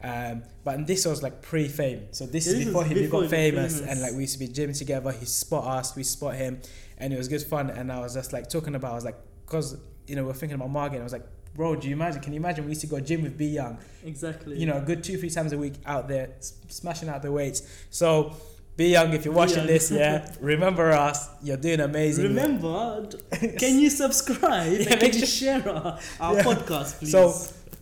Um, 0.04 0.44
but 0.64 0.86
this 0.86 1.06
was 1.06 1.24
like 1.24 1.42
pre-fame, 1.42 2.08
so 2.12 2.26
this 2.28 2.46
Yeah, 2.46 2.54
is 2.60 2.66
before 2.66 2.84
was 2.84 2.92
he 2.92 2.94
before 2.94 3.22
got 3.22 3.32
he 3.32 3.52
got 3.52 3.56
famous, 3.56 3.80
famous. 3.80 3.90
and 3.92 4.02
like 4.02 4.14
we 4.14 4.22
used 4.22 4.34
to 4.34 4.40
be 4.40 4.48
gym 4.48 4.72
together. 4.74 5.12
He 5.12 5.26
spot 5.26 5.66
us, 5.66 5.96
we 5.96 6.04
spot 6.04 6.36
him, 6.36 6.60
and 7.00 7.12
it 7.12 7.18
was 7.18 7.28
good 7.28 7.42
fun. 7.42 7.72
And 7.72 7.92
I 7.92 8.00
was 8.00 8.14
just 8.14 8.32
like 8.32 8.48
talking 8.48 8.76
about, 8.76 8.92
I 8.92 8.96
was 8.96 9.06
like, 9.06 9.18
because 9.46 9.76
you 10.06 10.16
know 10.16 10.24
we're 10.26 10.34
thinking 10.34 10.56
about 10.56 10.70
Margate. 10.70 11.00
I 11.00 11.04
was 11.04 11.14
like, 11.14 11.26
bro, 11.56 11.76
do 11.76 11.88
you 11.88 11.94
imagine? 11.96 12.22
Can 12.22 12.34
you 12.34 12.40
imagine 12.40 12.66
we 12.66 12.70
used 12.72 12.82
to 12.82 12.88
go 12.88 13.00
gym 13.00 13.24
with 13.24 13.38
B 13.40 13.48
Young? 13.48 13.80
Exactly. 14.06 14.58
You 14.60 14.68
know, 14.68 14.78
a 14.78 14.82
good 14.82 15.04
two 15.04 15.18
three 15.18 15.32
times 15.32 15.52
a 15.52 15.58
week 15.58 15.74
out 15.86 16.08
there, 16.08 16.30
smashing 16.68 17.10
out 17.10 17.22
the 17.24 17.32
weights. 17.32 17.64
So. 17.90 18.36
B 18.76 18.90
Young 18.92 19.12
if 19.12 19.26
you're 19.26 19.34
watching 19.34 19.58
Young. 19.58 19.66
this, 19.66 19.90
yeah. 19.90 20.32
Remember 20.40 20.92
us. 20.92 21.30
You're 21.42 21.58
doing 21.58 21.80
amazing. 21.80 22.26
Remember, 22.26 23.08
can 23.58 23.80
you 23.80 23.90
subscribe 23.90 24.72
Yeah, 24.82 24.92
and 24.92 25.00
can 25.02 25.14
you 25.14 25.26
share 25.26 25.68
our, 25.68 25.98
our 26.20 26.36
Yeah. 26.36 26.44
podcast, 26.44 27.00
please? 27.00 27.10
So, 27.12 27.34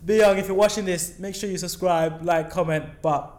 B 0.04 0.18
Young 0.18 0.38
if 0.38 0.46
you're 0.48 0.56
watching 0.56 0.84
this. 0.84 1.18
Make 1.18 1.34
sure 1.34 1.48
you 1.50 1.58
subscribe, 1.58 2.22
like, 2.24 2.50
comment. 2.50 2.84
But 3.02 3.32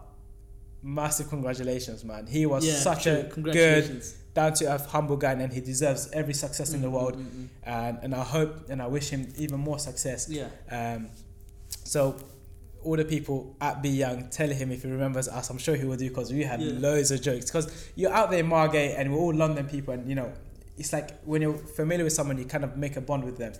massive 0.82 1.30
congratulations, 1.30 2.04
man. 2.04 2.28
He 2.28 2.46
was 2.46 2.66
yeah, 2.66 2.74
such 2.76 3.04
true. 3.04 3.14
a 3.14 3.24
good, 3.24 4.04
down 4.34 4.54
to 4.54 4.74
earth, 4.74 4.86
humble 4.88 5.18
guy, 5.18 5.34
and 5.34 5.52
he 5.52 5.62
deserves 5.62 6.10
every 6.14 6.34
success 6.34 6.74
in 6.74 6.82
the 6.82 6.90
world. 6.90 7.18
mm, 7.18 7.24
mm, 7.24 7.44
mm. 7.44 7.48
And 7.64 8.00
and 8.04 8.16
I 8.16 8.24
hope 8.24 8.70
and 8.70 8.82
I 8.82 8.88
wish 8.88 9.10
him 9.10 9.34
even 9.38 9.60
more 9.60 9.80
success. 9.80 10.28
Yeah. 10.30 10.48
Um, 10.72 11.10
so. 11.84 12.16
All 12.84 12.96
the 12.96 13.04
people 13.06 13.58
at 13.60 13.82
B 13.82 13.90
Young, 13.90 14.30
tell 14.30 14.48
him 14.48 14.72
if 14.72 14.84
he 14.84 14.90
remembers 14.90 15.28
us. 15.28 15.50
I'm 15.50 15.58
sure 15.58 15.76
he 15.76 15.84
will 15.84 15.98
do 15.98 16.08
because 16.08 16.32
we 16.32 16.44
had 16.44 16.62
Yeah. 16.62 16.80
loads 16.80 17.12
of 17.12 17.22
jokes. 17.22 17.46
Because 17.46 17.68
you're 17.96 18.14
out 18.14 18.30
there 18.30 18.40
in 18.40 18.46
Margate 18.48 18.94
and 18.96 19.12
we're 19.12 19.20
all 19.20 19.34
London 19.34 19.66
people, 19.68 19.94
and 19.96 20.08
you 20.08 20.16
know, 20.16 20.32
it's 20.78 20.94
like 20.94 21.20
when 21.26 21.42
you're 21.42 21.58
familiar 21.58 22.06
with 22.06 22.14
someone, 22.14 22.38
you 22.38 22.46
kind 22.46 22.64
of 22.64 22.78
make 22.78 22.96
a 22.96 23.02
bond 23.02 23.26
with 23.26 23.38
them. 23.40 23.52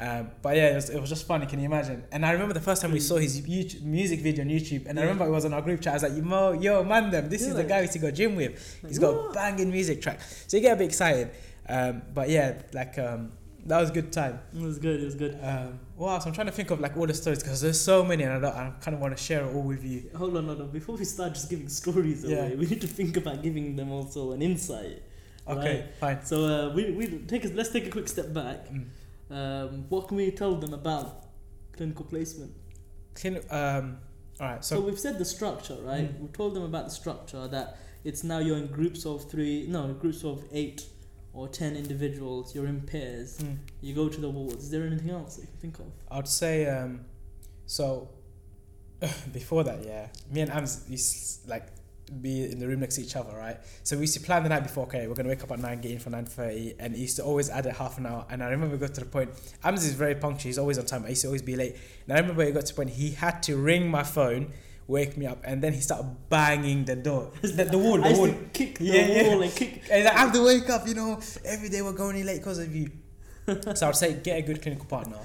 Um, 0.00 0.30
but 0.40 0.56
yeah, 0.56 0.72
it 0.72 0.74
was, 0.74 0.90
it 0.90 1.00
was 1.00 1.08
just 1.10 1.26
funny. 1.26 1.46
Can 1.46 1.60
you 1.60 1.66
imagine? 1.66 2.02
And 2.10 2.24
I 2.26 2.32
remember 2.32 2.54
the 2.54 2.60
first 2.60 2.82
time 2.82 2.92
we 2.92 3.00
saw 3.00 3.16
his 3.18 3.40
YouTube, 3.42 3.82
music 3.82 4.20
video 4.20 4.42
on 4.42 4.50
YouTube, 4.50 4.86
and 4.86 4.98
I 4.98 5.02
remember 5.02 5.24
it 5.26 5.30
was 5.30 5.44
on 5.44 5.52
our 5.52 5.62
group 5.62 5.80
chat. 5.80 5.92
I 5.92 5.96
was 5.96 6.02
like, 6.02 6.16
"Yo, 6.16 6.52
yo, 6.52 6.82
man, 6.84 7.10
them, 7.10 7.28
this 7.28 7.42
is 7.42 7.54
the 7.54 7.64
guy 7.64 7.76
we 7.78 7.82
used 7.82 7.92
to 7.92 7.98
go 8.00 8.10
gym 8.10 8.34
with. 8.34 8.78
He's 8.86 8.98
got 8.98 9.10
a 9.10 9.32
banging 9.32 9.70
music 9.70 10.02
track." 10.02 10.20
So 10.48 10.56
you 10.56 10.62
get 10.62 10.72
a 10.72 10.76
bit 10.76 10.86
excited. 10.86 11.30
Um, 11.68 12.02
but 12.12 12.28
yeah, 12.28 12.60
like 12.72 12.98
um, 12.98 13.32
that 13.66 13.80
was 13.80 13.90
a 13.90 13.92
good 13.92 14.12
time. 14.12 14.40
It 14.56 14.62
was 14.62 14.78
good. 14.78 15.00
It 15.02 15.04
was 15.04 15.14
good. 15.14 15.38
Um, 15.40 15.78
what 15.96 16.10
else? 16.14 16.26
I'm 16.26 16.32
trying 16.32 16.48
to 16.48 16.52
think 16.52 16.70
of 16.72 16.80
like 16.80 16.96
all 16.96 17.06
the 17.06 17.14
stories 17.14 17.40
because 17.42 17.60
there's 17.60 17.80
so 17.80 18.02
many, 18.04 18.24
and 18.24 18.32
I, 18.32 18.40
don't, 18.40 18.56
I 18.56 18.72
kind 18.80 18.94
of 18.96 19.00
want 19.00 19.16
to 19.16 19.22
share 19.22 19.44
it 19.44 19.54
all 19.54 19.62
with 19.62 19.84
you. 19.84 20.10
Hold 20.16 20.36
on, 20.36 20.46
hold 20.46 20.60
on. 20.62 20.70
Before 20.70 20.96
we 20.96 21.04
start 21.04 21.34
just 21.34 21.48
giving 21.48 21.68
stories 21.68 22.24
Yeah. 22.24 22.38
away, 22.46 22.56
we 22.56 22.66
need 22.66 22.80
to 22.80 22.88
think 22.88 23.16
about 23.16 23.40
giving 23.42 23.76
them 23.76 23.92
also 23.92 24.32
an 24.32 24.42
insight. 24.42 25.02
Okay, 25.46 25.80
Right. 26.00 26.16
fine. 26.16 26.24
So 26.24 26.44
uh, 26.44 26.74
we 26.74 26.90
we 26.92 27.06
take 27.28 27.44
a, 27.44 27.48
let's 27.48 27.70
take 27.70 27.86
a 27.86 27.90
quick 27.90 28.08
step 28.08 28.32
back. 28.32 28.68
Mm. 28.68 28.86
Um, 29.30 29.86
what 29.88 30.08
can 30.08 30.16
we 30.16 30.30
tell 30.30 30.54
them 30.56 30.74
about 30.74 31.26
clinical 31.72 32.04
placement? 32.04 32.52
Can, 33.14 33.36
um, 33.50 33.98
all 34.40 34.48
right. 34.48 34.64
So, 34.64 34.76
So, 34.76 34.80
we've 34.82 34.98
said 34.98 35.18
the 35.18 35.24
structure, 35.24 35.76
right? 35.82 36.14
Mm. 36.14 36.20
We've 36.20 36.32
told 36.32 36.54
them 36.54 36.62
about 36.64 36.86
the 36.86 36.90
structure 36.90 37.46
that 37.48 37.78
it's 38.04 38.24
now 38.24 38.38
you're 38.38 38.58
in 38.58 38.66
groups 38.66 39.06
of 39.06 39.30
three, 39.30 39.66
no, 39.68 39.92
groups 39.94 40.24
of 40.24 40.44
eight 40.52 40.86
or 41.32 41.48
ten 41.48 41.76
individuals. 41.76 42.54
You're 42.54 42.66
in 42.66 42.80
pairs. 42.82 43.38
mm, 43.38 43.56
You 43.80 43.94
go 43.94 44.08
to 44.08 44.20
the 44.20 44.28
wards. 44.28 44.64
Is 44.64 44.70
there 44.70 44.84
anything 44.84 45.10
else 45.10 45.36
that 45.36 45.42
you 45.42 45.48
can 45.48 45.58
think 45.58 45.78
of? 45.78 45.86
I'd 46.10 46.28
say 46.28 46.66
um, 46.66 47.04
so. 47.66 48.08
before 49.32 49.64
that, 49.64 49.84
yeah, 49.84 50.06
me 50.30 50.42
and 50.42 50.50
Ams 50.52 51.40
like 51.48 51.66
be 52.20 52.44
in 52.50 52.58
the 52.58 52.66
room 52.68 52.80
next 52.80 52.96
to 52.96 53.02
each 53.02 53.16
other, 53.16 53.34
right? 53.36 53.58
So 53.84 53.96
we 53.96 54.02
used 54.02 54.14
to 54.14 54.20
plan 54.20 54.42
the 54.42 54.48
night 54.48 54.62
before. 54.64 54.84
Okay, 54.84 55.06
we're 55.06 55.14
gonna 55.14 55.28
wake 55.28 55.42
up 55.42 55.50
at 55.52 55.58
nine, 55.60 55.80
get 55.80 55.92
in 55.92 55.98
for 55.98 56.10
nine 56.10 56.26
thirty, 56.26 56.74
and 56.78 56.94
he 56.94 57.02
used 57.02 57.16
to 57.16 57.24
always 57.24 57.48
add 57.48 57.66
a 57.66 57.72
half 57.72 57.98
an 57.98 58.06
hour. 58.06 58.26
And 58.28 58.42
I 58.42 58.48
remember 58.50 58.74
we 58.76 58.80
got 58.80 58.94
to 58.94 59.00
the 59.00 59.06
point. 59.06 59.30
Ams 59.64 59.84
is 59.84 59.94
very 59.94 60.14
punctual. 60.14 60.48
He's 60.48 60.58
always 60.58 60.78
on 60.78 60.86
time. 60.86 61.04
I 61.04 61.10
used 61.10 61.22
to 61.22 61.28
always 61.28 61.42
be 61.42 61.56
late. 61.56 61.76
And 62.06 62.16
I 62.16 62.20
remember 62.20 62.42
it 62.42 62.52
got 62.52 62.66
to 62.66 62.72
the 62.74 62.76
point 62.76 62.90
he 62.90 63.12
had 63.12 63.42
to 63.44 63.56
ring 63.56 63.88
my 63.88 64.02
phone, 64.02 64.52
wake 64.86 65.16
me 65.16 65.26
up, 65.26 65.40
and 65.44 65.62
then 65.62 65.72
he 65.72 65.80
started 65.80 66.14
banging 66.28 66.84
the 66.84 66.96
door, 66.96 67.30
the, 67.42 67.64
the 67.64 67.78
wall, 67.78 67.98
I 68.00 68.02
the 68.02 68.08
used 68.10 68.20
wall. 68.20 68.28
to 68.28 68.34
kick 68.52 68.78
the 68.78 68.84
Yeah, 68.84 69.06
yeah. 69.06 69.28
wall 69.28 69.42
and 69.42 69.54
kick. 69.54 69.82
And 69.90 70.04
like, 70.04 70.14
I 70.14 70.18
have 70.18 70.32
to 70.32 70.44
wake 70.44 70.68
up, 70.68 70.86
you 70.88 70.94
know, 70.94 71.20
every 71.44 71.68
day 71.68 71.80
we're 71.82 71.92
going 71.92 72.16
in 72.16 72.26
late 72.26 72.38
because 72.38 72.58
of 72.58 72.74
you. 72.74 72.90
so 73.74 73.88
I'd 73.88 73.96
say 73.96 74.14
get 74.14 74.38
a 74.38 74.42
good 74.42 74.60
clinical 74.60 74.86
partner. 74.86 75.16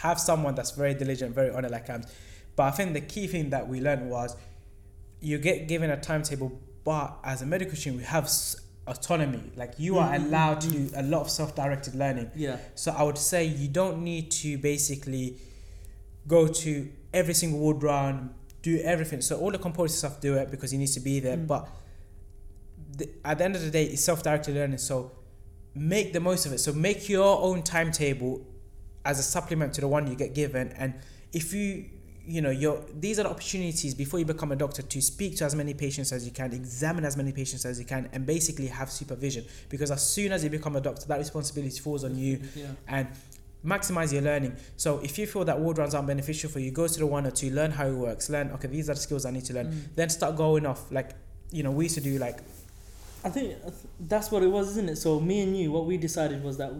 Have 0.00 0.20
someone 0.20 0.54
that's 0.54 0.72
very 0.72 0.94
diligent, 0.94 1.34
very 1.34 1.50
on 1.50 1.64
it 1.64 1.70
like 1.70 1.88
Ams. 1.88 2.06
But 2.54 2.64
I 2.64 2.70
think 2.70 2.92
the 2.94 3.00
key 3.00 3.26
thing 3.26 3.50
that 3.50 3.66
we 3.68 3.80
learned 3.80 4.08
was 4.10 4.36
you 5.20 5.38
get 5.38 5.68
given 5.68 5.90
a 5.90 5.96
timetable, 6.00 6.60
but 6.84 7.18
as 7.24 7.42
a 7.42 7.46
medical 7.46 7.76
student, 7.76 8.00
we 8.02 8.04
have 8.06 8.24
s- 8.24 8.56
autonomy. 8.86 9.50
Like 9.56 9.74
you 9.78 9.98
are 9.98 10.12
Mhm, 10.12 10.26
allowed 10.26 10.60
to 10.62 10.68
do 10.70 10.90
a 10.94 11.02
lot 11.02 11.22
of 11.22 11.30
self-directed 11.30 11.94
learning. 11.94 12.30
Yeah. 12.36 12.58
So 12.74 12.92
I 12.92 13.02
would 13.02 13.18
say 13.18 13.44
you 13.44 13.68
don't 13.68 14.04
need 14.04 14.30
to 14.42 14.58
basically 14.58 15.36
go 16.28 16.46
to 16.46 16.88
every 17.12 17.34
single 17.34 17.58
ward 17.60 17.82
round, 17.82 18.30
do 18.62 18.78
everything. 18.78 19.20
So 19.22 19.38
all 19.40 19.50
the 19.50 19.58
compulsory 19.58 19.96
stuff, 19.96 20.20
do 20.20 20.34
it 20.34 20.50
because 20.50 20.72
you 20.72 20.78
need 20.78 20.88
to 20.92 21.00
be 21.00 21.18
there. 21.20 21.36
Mm. 21.36 21.46
But 21.46 21.68
the, 22.96 23.08
at 23.24 23.38
the 23.38 23.44
end 23.44 23.56
of 23.56 23.62
the 23.62 23.70
day, 23.70 23.84
it's 23.84 24.02
self-directed 24.04 24.54
learning. 24.54 24.78
So 24.78 25.12
make 25.74 26.12
the 26.12 26.20
most 26.20 26.46
of 26.46 26.52
it. 26.52 26.58
So 26.58 26.72
make 26.72 27.08
your 27.08 27.40
own 27.40 27.62
timetable 27.62 28.46
as 29.04 29.18
a 29.18 29.22
supplement 29.22 29.72
to 29.74 29.80
the 29.80 29.88
one 29.88 30.06
you 30.06 30.16
get 30.16 30.34
given. 30.34 30.72
And 30.76 30.94
if 31.32 31.52
you 31.52 31.86
you 32.26 32.42
know 32.42 32.50
your 32.50 32.84
these 32.98 33.18
are 33.20 33.22
the 33.22 33.30
opportunities 33.30 33.94
before 33.94 34.18
you 34.18 34.24
become 34.24 34.50
a 34.50 34.56
doctor 34.56 34.82
to 34.82 35.00
speak 35.00 35.36
to 35.36 35.44
as 35.44 35.54
many 35.54 35.72
patients 35.74 36.10
as 36.12 36.24
you 36.26 36.32
can 36.32 36.52
examine 36.52 37.04
as 37.04 37.16
many 37.16 37.32
patients 37.32 37.64
as 37.64 37.78
you 37.78 37.84
can 37.84 38.08
and 38.12 38.26
basically 38.26 38.66
have 38.66 38.90
supervision 38.90 39.44
because 39.68 39.90
as 39.90 40.06
soon 40.06 40.32
as 40.32 40.42
you 40.42 40.50
become 40.50 40.74
a 40.76 40.80
doctor 40.80 41.06
that 41.06 41.18
responsibility 41.18 41.78
falls 41.78 42.02
on 42.04 42.16
you 42.16 42.40
Yeah. 42.54 42.66
and 42.88 43.06
maximize 43.64 44.12
your 44.12 44.22
learning. 44.22 44.54
So 44.76 45.00
if 45.00 45.18
you 45.18 45.26
feel 45.26 45.44
that 45.44 45.58
ward 45.58 45.78
rounds 45.78 45.92
aren't 45.94 46.06
beneficial 46.06 46.48
for 46.48 46.60
you, 46.60 46.70
go 46.70 46.86
to 46.86 46.98
the 46.98 47.06
one 47.06 47.26
or 47.26 47.32
two, 47.32 47.50
learn 47.50 47.72
how 47.72 47.86
it 47.86 47.94
works, 47.94 48.30
learn 48.30 48.50
okay, 48.52 48.68
these 48.68 48.88
are 48.88 48.94
the 48.94 49.00
skills 49.00 49.26
I 49.26 49.32
need 49.32 49.44
to 49.46 49.54
learn. 49.54 49.72
Mm. 49.72 49.94
Then 49.96 50.08
start 50.08 50.36
going 50.36 50.66
off. 50.66 50.90
Like, 50.92 51.10
you 51.50 51.64
know, 51.64 51.72
we 51.72 51.86
used 51.86 51.96
to 51.96 52.00
do 52.00 52.16
like 52.18 52.38
I 53.24 53.28
think 53.28 53.56
that's 53.98 54.30
what 54.30 54.44
it 54.44 54.48
was, 54.48 54.68
isn't 54.70 54.88
it? 54.88 54.96
So 54.96 55.18
me 55.18 55.40
and 55.40 55.56
you, 55.56 55.72
what 55.72 55.84
we 55.84 55.96
decided 55.96 56.44
was 56.44 56.58
that 56.58 56.72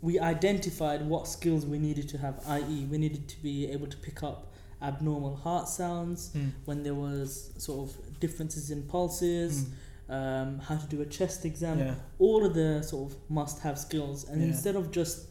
we 0.00 0.20
identified 0.20 1.02
what 1.02 1.26
skills 1.26 1.66
we 1.66 1.78
needed 1.78 2.08
to 2.10 2.18
have, 2.18 2.40
i.e., 2.46 2.86
we 2.88 2.98
needed 2.98 3.28
to 3.28 3.42
be 3.42 3.68
able 3.72 3.88
to 3.88 3.96
pick 3.96 4.22
up 4.22 4.52
abnormal 4.82 5.36
heart 5.36 5.68
sounds 5.68 6.30
mm, 6.36 6.50
when 6.66 6.82
there 6.82 6.94
was 6.94 7.52
sort 7.58 7.88
of 7.88 8.20
differences 8.20 8.70
in 8.70 8.82
pulses, 8.82 9.64
mm, 9.64 10.12
um, 10.14 10.58
how 10.58 10.76
to 10.76 10.86
do 10.86 11.00
a 11.02 11.06
chest 11.06 11.44
exam, 11.44 11.78
yeah, 11.78 11.94
all 12.18 12.44
of 12.44 12.54
the 12.54 12.82
sort 12.82 13.10
of 13.10 13.16
must-have 13.30 13.78
skills. 13.78 14.24
And 14.28 14.40
Yeah. 14.40 14.48
instead 14.48 14.76
of 14.76 14.90
just 14.90 15.26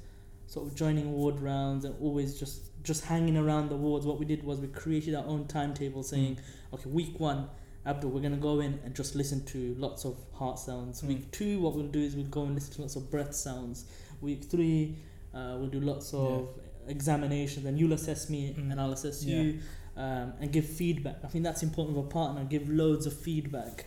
sort 0.47 0.67
of 0.67 0.75
joining 0.75 1.11
ward 1.13 1.39
rounds 1.39 1.85
and 1.85 1.95
always 2.01 2.39
just 2.39 2.71
just 2.83 3.05
hanging 3.05 3.35
around 3.35 3.69
the 3.69 3.75
wards, 3.75 4.05
what 4.05 4.19
we 4.19 4.25
did 4.27 4.43
was 4.43 4.59
we 4.59 4.67
created 4.67 5.15
our 5.15 5.25
own 5.25 5.47
timetable, 5.47 6.03
saying, 6.03 6.37
okay, 6.73 6.87
week 6.89 7.19
one. 7.19 7.47
Abdul, 7.87 8.09
we're 8.11 8.21
gonna 8.21 8.35
go 8.37 8.59
in 8.61 8.79
and 8.83 8.95
just 8.95 9.15
listen 9.15 9.43
to 9.45 9.75
lots 9.77 10.05
of 10.05 10.15
heart 10.33 10.57
sounds. 10.59 11.01
Mm. 11.01 11.07
Week 11.07 11.31
two, 11.31 11.59
what 11.61 11.75
we'll 11.75 11.87
do 11.87 11.99
is 11.99 12.15
we'll 12.15 12.25
go 12.25 12.43
and 12.43 12.53
listen 12.55 12.73
to 12.75 12.81
lots 12.81 12.95
of 12.95 13.09
breath 13.11 13.33
sounds. 13.35 13.85
Week 14.21 14.43
three, 14.43 14.97
uh, 15.35 15.55
we'll 15.59 15.69
do 15.69 15.79
lots 15.79 16.13
of 16.13 16.49
examinations, 16.87 17.65
and 17.65 17.79
you'll 17.79 17.93
assess 17.93 18.29
me, 18.29 18.53
Mm. 18.57 18.71
and 18.71 18.81
I'll 18.81 18.93
assess 18.93 19.23
Yeah. 19.23 19.41
you, 19.41 19.59
um, 19.97 20.33
and 20.39 20.51
give 20.51 20.65
feedback. 20.65 21.17
I 21.23 21.27
think 21.27 21.43
that's 21.43 21.63
important 21.63 21.97
with 21.97 22.05
a 22.05 22.09
partner. 22.09 22.43
Give 22.45 22.69
loads 22.69 23.05
of 23.05 23.13
feedback. 23.13 23.85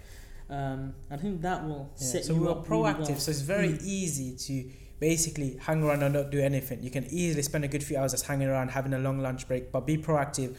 Um, 0.50 0.94
I 1.10 1.16
think 1.18 1.42
that 1.42 1.66
will 1.66 1.90
yeah. 1.98 2.06
set 2.06 2.24
So 2.24 2.32
you 2.34 2.40
we 2.40 2.46
were 2.46 2.52
up 2.52 2.68
really 2.68 2.82
proactive. 2.94 3.08
well. 3.10 3.18
So 3.18 3.30
it's 3.30 3.40
very 3.42 3.68
Mm. 3.74 3.82
easy 3.84 4.32
to 4.46 4.70
basically 4.98 5.56
hang 5.60 5.82
around 5.82 6.02
and 6.02 6.14
not 6.14 6.30
do 6.30 6.40
anything. 6.40 6.82
You 6.82 6.90
can 6.90 7.04
easily 7.10 7.42
spend 7.42 7.64
a 7.64 7.68
good 7.68 7.84
few 7.84 7.96
hours 7.98 8.12
just 8.12 8.26
hanging 8.26 8.48
around, 8.48 8.70
having 8.70 8.92
a 8.94 8.98
long 8.98 9.18
lunch 9.20 9.46
break, 9.46 9.70
but 9.70 9.80
be 9.86 9.96
proactive. 9.98 10.56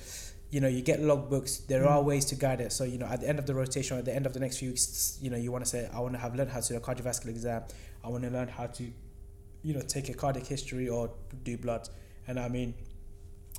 You 0.52 0.60
know, 0.62 0.68
you 0.68 0.82
get 0.82 1.00
logbooks. 1.02 1.66
There 1.68 1.84
Mm. 1.84 1.90
are 1.92 2.04
ways 2.04 2.26
to 2.26 2.36
guide 2.36 2.62
it. 2.62 2.72
So 2.72 2.84
you 2.84 2.98
know, 3.00 3.06
at 3.08 3.20
the 3.22 3.28
end 3.28 3.40
of 3.40 3.46
the 3.48 3.54
rotation, 3.56 3.98
at 3.98 4.06
the 4.06 4.16
end 4.16 4.26
of 4.26 4.34
the 4.34 4.40
next 4.40 4.58
few 4.58 4.70
weeks, 4.70 5.18
you 5.22 5.30
know, 5.30 5.38
you 5.38 5.52
want 5.52 5.64
to 5.66 5.70
say, 5.70 5.88
I 5.92 6.00
want 6.00 6.14
to 6.14 6.20
have 6.20 6.36
learned 6.36 6.52
how 6.52 6.60
to 6.60 6.68
do 6.68 6.76
a 6.78 6.80
cardiovascular 6.82 7.30
exam. 7.30 7.64
I 8.04 8.10
want 8.10 8.24
to 8.24 8.30
learn 8.30 8.48
how 8.48 8.68
to, 8.68 8.84
you 9.64 9.74
know, 9.74 9.82
take 9.82 10.08
a 10.10 10.14
cardiac 10.14 10.46
history 10.48 10.88
or 10.88 11.12
do 11.44 11.58
blood. 11.58 11.90
And 12.30 12.40
I 12.40 12.48
mean, 12.48 12.76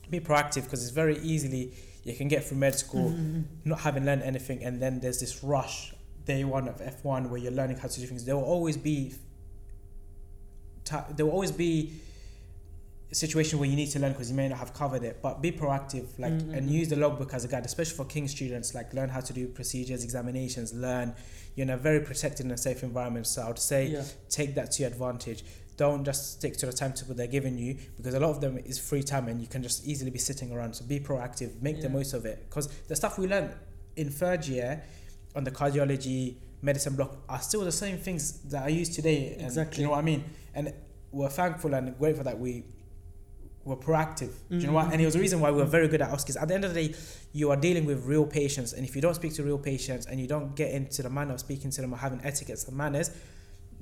be 0.08 0.20
proactive 0.20 0.62
because 0.64 0.82
it's 0.84 0.92
very 0.92 1.18
easily 1.18 1.72
you 2.04 2.14
can 2.14 2.28
get 2.28 2.44
through 2.44 2.58
med 2.58 2.74
school 2.74 3.10
Mm, 3.10 3.44
not 3.64 3.80
having 3.80 4.04
learned 4.06 4.22
anything, 4.22 4.64
and 4.64 4.80
then 4.80 5.00
there's 5.00 5.20
this 5.20 5.44
rush 5.44 5.92
day 6.24 6.44
one 6.44 6.66
of 6.68 6.80
F 6.80 7.04
one 7.04 7.28
where 7.30 7.40
you're 7.42 7.52
learning 7.60 7.78
how 7.82 7.88
to 7.88 8.00
do 8.00 8.06
things. 8.06 8.24
There 8.24 8.36
will 8.36 8.50
always 8.56 8.76
be 8.76 9.14
there 11.16 11.26
will 11.26 11.32
always 11.32 11.52
be 11.52 11.92
a 13.12 13.14
situation 13.14 13.58
where 13.58 13.68
you 13.68 13.76
need 13.76 13.90
to 13.90 13.98
learn 13.98 14.12
because 14.12 14.30
you 14.30 14.36
may 14.36 14.48
not 14.48 14.58
have 14.58 14.72
covered 14.72 15.02
it. 15.02 15.20
But 15.20 15.42
be 15.42 15.50
proactive, 15.52 16.06
like, 16.18 16.32
Mm, 16.32 16.42
mm, 16.42 16.56
and 16.56 16.70
use 16.70 16.88
the 16.88 16.96
logbook 16.96 17.34
as 17.34 17.44
a 17.44 17.48
guide, 17.48 17.66
especially 17.66 17.96
for 17.96 18.04
King 18.04 18.28
students. 18.28 18.74
Like, 18.74 18.94
learn 18.94 19.08
how 19.08 19.20
to 19.20 19.32
do 19.32 19.48
procedures, 19.48 20.04
examinations, 20.04 20.72
learn. 20.72 21.14
You're 21.54 21.64
in 21.64 21.70
a 21.70 21.76
very 21.76 22.00
protected 22.00 22.46
and 22.46 22.58
safe 22.58 22.82
environment. 22.84 23.26
So 23.26 23.42
I 23.42 23.48
would 23.48 23.58
say 23.58 23.86
yeah. 23.88 24.04
take 24.28 24.54
that 24.54 24.70
to 24.72 24.82
your 24.82 24.90
advantage. 24.92 25.44
Don't 25.80 26.04
just 26.04 26.32
stick 26.32 26.58
to 26.58 26.66
the 26.66 26.74
timetable 26.74 27.14
they're 27.14 27.26
giving 27.38 27.56
you 27.56 27.74
because 27.96 28.12
a 28.12 28.20
lot 28.20 28.28
of 28.28 28.42
them 28.42 28.58
is 28.66 28.78
free 28.78 29.02
time 29.02 29.28
and 29.28 29.40
you 29.40 29.46
can 29.46 29.62
just 29.62 29.86
easily 29.86 30.10
be 30.10 30.18
sitting 30.18 30.52
around. 30.52 30.74
So 30.74 30.84
be 30.84 31.00
proactive, 31.00 31.62
make 31.62 31.80
the 31.80 31.88
most 31.88 32.12
of 32.12 32.26
it. 32.26 32.36
Because 32.50 32.66
the 32.90 32.94
stuff 32.94 33.16
we 33.18 33.26
learned 33.26 33.54
in 33.96 34.10
third 34.10 34.46
year 34.46 34.82
on 35.34 35.44
the 35.44 35.50
cardiology, 35.50 36.34
medicine 36.60 36.96
block 36.96 37.16
are 37.30 37.40
still 37.40 37.62
the 37.62 37.72
same 37.72 37.96
things 37.96 38.40
that 38.50 38.64
I 38.64 38.68
use 38.68 38.90
today. 38.94 39.32
And, 39.38 39.42
Exactly. 39.46 39.80
You 39.80 39.86
know 39.86 39.92
what 39.92 40.00
I 40.00 40.02
mean? 40.02 40.22
And 40.54 40.74
we're 41.12 41.30
thankful 41.30 41.72
and 41.72 41.96
grateful 41.98 42.24
that 42.24 42.38
we 42.38 42.62
were 43.64 43.76
proactive. 43.76 44.32
Do 44.50 44.58
you 44.58 44.66
know 44.66 44.74
what? 44.74 44.88
Mhm. 44.88 44.92
And 44.92 45.00
it 45.00 45.06
was 45.06 45.14
the 45.14 45.20
reason 45.20 45.40
why 45.40 45.50
we 45.50 45.56
were 45.56 45.64
very 45.78 45.88
good 45.88 46.02
at 46.02 46.10
OSCEs. 46.10 46.36
At 46.36 46.48
the 46.48 46.54
end 46.56 46.66
of 46.66 46.74
the 46.74 46.88
day, 46.88 46.94
you 47.32 47.50
are 47.52 47.56
dealing 47.56 47.86
with 47.86 48.04
real 48.04 48.26
patients, 48.26 48.74
and 48.74 48.84
if 48.84 48.94
you 48.94 49.00
don't 49.00 49.14
speak 49.14 49.32
to 49.36 49.42
real 49.42 49.58
patients 49.58 50.04
and 50.04 50.20
you 50.20 50.26
don't 50.26 50.54
get 50.54 50.72
into 50.72 51.02
the 51.02 51.08
manner 51.08 51.32
of 51.32 51.40
speaking 51.40 51.70
to 51.70 51.80
them 51.80 51.94
or 51.94 51.96
having 51.96 52.20
etiquettes 52.22 52.64
and 52.68 52.76
manners, 52.76 53.10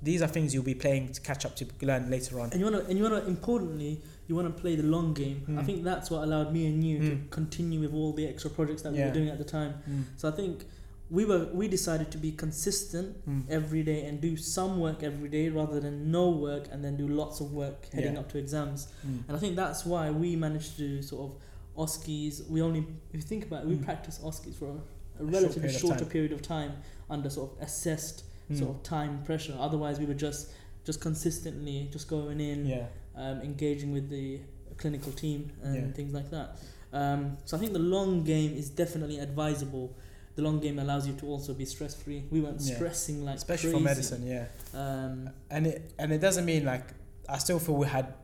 these 0.02 0.22
are 0.22 0.28
things 0.28 0.54
you'll 0.54 0.62
be 0.64 0.74
playing 0.74 1.12
to 1.12 1.20
catch 1.20 1.44
up 1.44 1.56
to 1.56 1.66
learn 1.82 2.08
later 2.10 2.40
on. 2.40 2.50
And 2.52 2.60
you 2.60 2.64
wanna 2.66 2.80
and 2.88 2.96
you 2.98 3.02
wanna 3.04 3.24
importantly 3.26 4.00
you 4.28 4.34
wanna 4.36 4.50
play 4.50 4.76
the 4.76 4.82
long 4.82 5.14
game. 5.14 5.42
I 5.48 5.50
Mm. 5.62 5.66
think 5.66 5.84
that's 5.84 6.10
what 6.10 6.22
allowed 6.22 6.52
me 6.52 6.66
and 6.66 6.84
you 6.84 6.98
to 7.00 7.16
Mm. 7.16 7.30
continue 7.30 7.80
with 7.80 7.92
all 7.94 8.12
the 8.12 8.26
extra 8.26 8.50
projects 8.50 8.82
that 8.82 8.92
we 8.92 9.00
were 9.00 9.10
doing 9.12 9.28
at 9.30 9.38
the 9.38 9.44
time. 9.44 9.74
So 10.16 10.28
I 10.28 10.32
think 10.32 10.64
we 11.10 11.24
were 11.24 11.46
we 11.54 11.66
decided 11.68 12.10
to 12.12 12.18
be 12.18 12.30
consistent 12.32 13.16
Mm. 13.26 13.42
every 13.48 13.82
day 13.82 14.04
and 14.06 14.20
do 14.20 14.36
some 14.36 14.78
work 14.78 15.02
every 15.02 15.28
day 15.30 15.48
rather 15.48 15.80
than 15.80 16.10
no 16.10 16.28
work 16.30 16.68
and 16.70 16.84
then 16.84 16.96
do 16.96 17.08
lots 17.08 17.40
of 17.40 17.52
work 17.52 17.88
heading 17.92 18.14
Yeah. 18.14 18.20
up 18.20 18.28
to 18.32 18.38
exams. 18.38 18.88
Mm. 19.06 19.24
And 19.28 19.36
I 19.36 19.40
think 19.40 19.56
that's 19.56 19.84
why 19.86 20.10
we 20.10 20.36
managed 20.36 20.76
to 20.76 20.78
do 20.88 21.02
sort 21.02 21.22
of 21.30 21.36
OSCEs. 21.76 22.42
We 22.48 22.60
only, 22.60 22.80
if 23.12 23.16
you 23.16 23.22
think 23.22 23.44
about 23.46 23.62
it, 23.62 23.68
we 23.68 23.76
Mm. 23.76 23.84
practice 23.84 24.18
OSCEs 24.22 24.54
for 24.56 24.66
a, 24.68 24.72
a 24.72 24.78
short 25.20 25.32
relatively 25.32 25.60
period 25.62 25.80
shorter 25.80 25.98
time. 26.00 26.08
period 26.08 26.32
of 26.32 26.42
time 26.42 26.72
under 27.08 27.30
sort 27.30 27.52
of 27.52 27.62
assessed 27.62 28.24
Mm. 28.50 28.58
sort 28.58 28.70
of 28.76 28.82
time 28.82 29.22
pressure. 29.24 29.54
Otherwise, 29.58 29.98
we 29.98 30.06
were 30.06 30.14
just 30.14 30.50
just 30.84 31.00
consistently 31.02 31.88
just 31.92 32.08
going 32.08 32.40
in, 32.40 32.64
Yeah. 32.64 32.86
um, 33.14 33.42
engaging 33.42 33.92
with 33.92 34.08
the 34.08 34.40
clinical 34.78 35.12
team 35.12 35.52
and 35.62 35.74
Yeah. 35.74 35.92
things 35.92 36.14
like 36.14 36.30
that. 36.30 36.56
Um, 36.94 37.36
so 37.44 37.56
I 37.56 37.60
think 37.60 37.72
the 37.74 37.78
long 37.96 38.24
game 38.24 38.54
is 38.56 38.70
definitely 38.70 39.18
advisable. 39.18 39.92
The 40.36 40.42
long 40.42 40.60
game 40.60 40.78
allows 40.78 41.06
you 41.06 41.12
to 41.14 41.26
also 41.26 41.52
be 41.52 41.66
stress 41.66 41.94
free. 41.94 42.24
We 42.30 42.40
weren't 42.40 42.60
Yeah. 42.62 42.76
stressing 42.76 43.22
like 43.24 43.36
Especially 43.36 43.70
crazy. 43.72 43.84
for 43.84 43.88
medicine, 43.90 44.26
yeah. 44.26 44.46
Um, 44.72 45.30
and 45.50 45.66
it 45.66 45.92
and 45.98 46.10
it 46.12 46.20
doesn't 46.20 46.46
mean 46.46 46.64
like 46.64 46.84
I 47.28 47.36
still 47.38 47.58
feel 47.58 47.74
we 47.76 47.86
had 47.88 48.14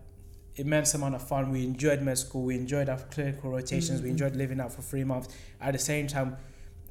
immense 0.57 0.95
amount 0.95 1.15
of 1.17 1.23
fun. 1.29 1.51
We 1.51 1.65
enjoyed 1.65 2.01
med 2.01 2.17
school. 2.17 2.45
We 2.45 2.55
enjoyed 2.57 2.89
our 2.89 2.99
clinical 3.11 3.51
rotations. 3.51 4.01
We 4.01 4.09
Mhm. 4.09 4.13
enjoyed 4.13 4.37
living 4.37 4.61
out 4.61 4.73
for 4.73 4.81
three 4.83 5.05
months. 5.05 5.29
At 5.61 5.73
the 5.73 5.79
same 5.81 6.07
time, 6.07 6.37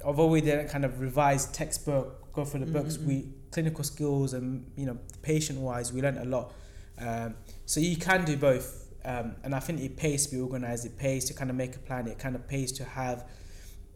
although 0.04 0.28
we 0.28 0.40
didn't 0.40 0.68
kind 0.68 0.84
of 0.84 1.00
revise 1.00 1.46
textbook, 1.46 2.20
go 2.34 2.44
through 2.44 2.60
the 2.64 2.72
books, 2.72 2.96
Mhm. 2.96 3.06
we 3.06 3.28
clinical 3.50 3.84
skills 3.84 4.32
and 4.34 4.64
you 4.76 4.86
know 4.86 4.98
patient 5.22 5.60
wise, 5.60 5.92
we 5.92 6.02
learned 6.02 6.18
a 6.18 6.24
lot. 6.24 6.52
Um, 6.98 7.34
so 7.66 7.80
you 7.80 7.96
can 7.96 8.24
do 8.24 8.36
both, 8.36 8.88
um, 9.04 9.36
and 9.44 9.54
I 9.54 9.60
think 9.60 9.80
it 9.80 9.96
pays 9.96 10.26
to 10.26 10.34
be 10.34 10.40
organized. 10.40 10.84
It 10.86 10.96
pays 10.98 11.24
to 11.26 11.34
kind 11.34 11.50
of 11.50 11.56
make 11.56 11.76
a 11.76 11.78
plan. 11.78 12.06
It 12.08 12.18
kind 12.18 12.34
of 12.36 12.46
pays 12.48 12.72
to 12.72 12.84
have 12.84 13.24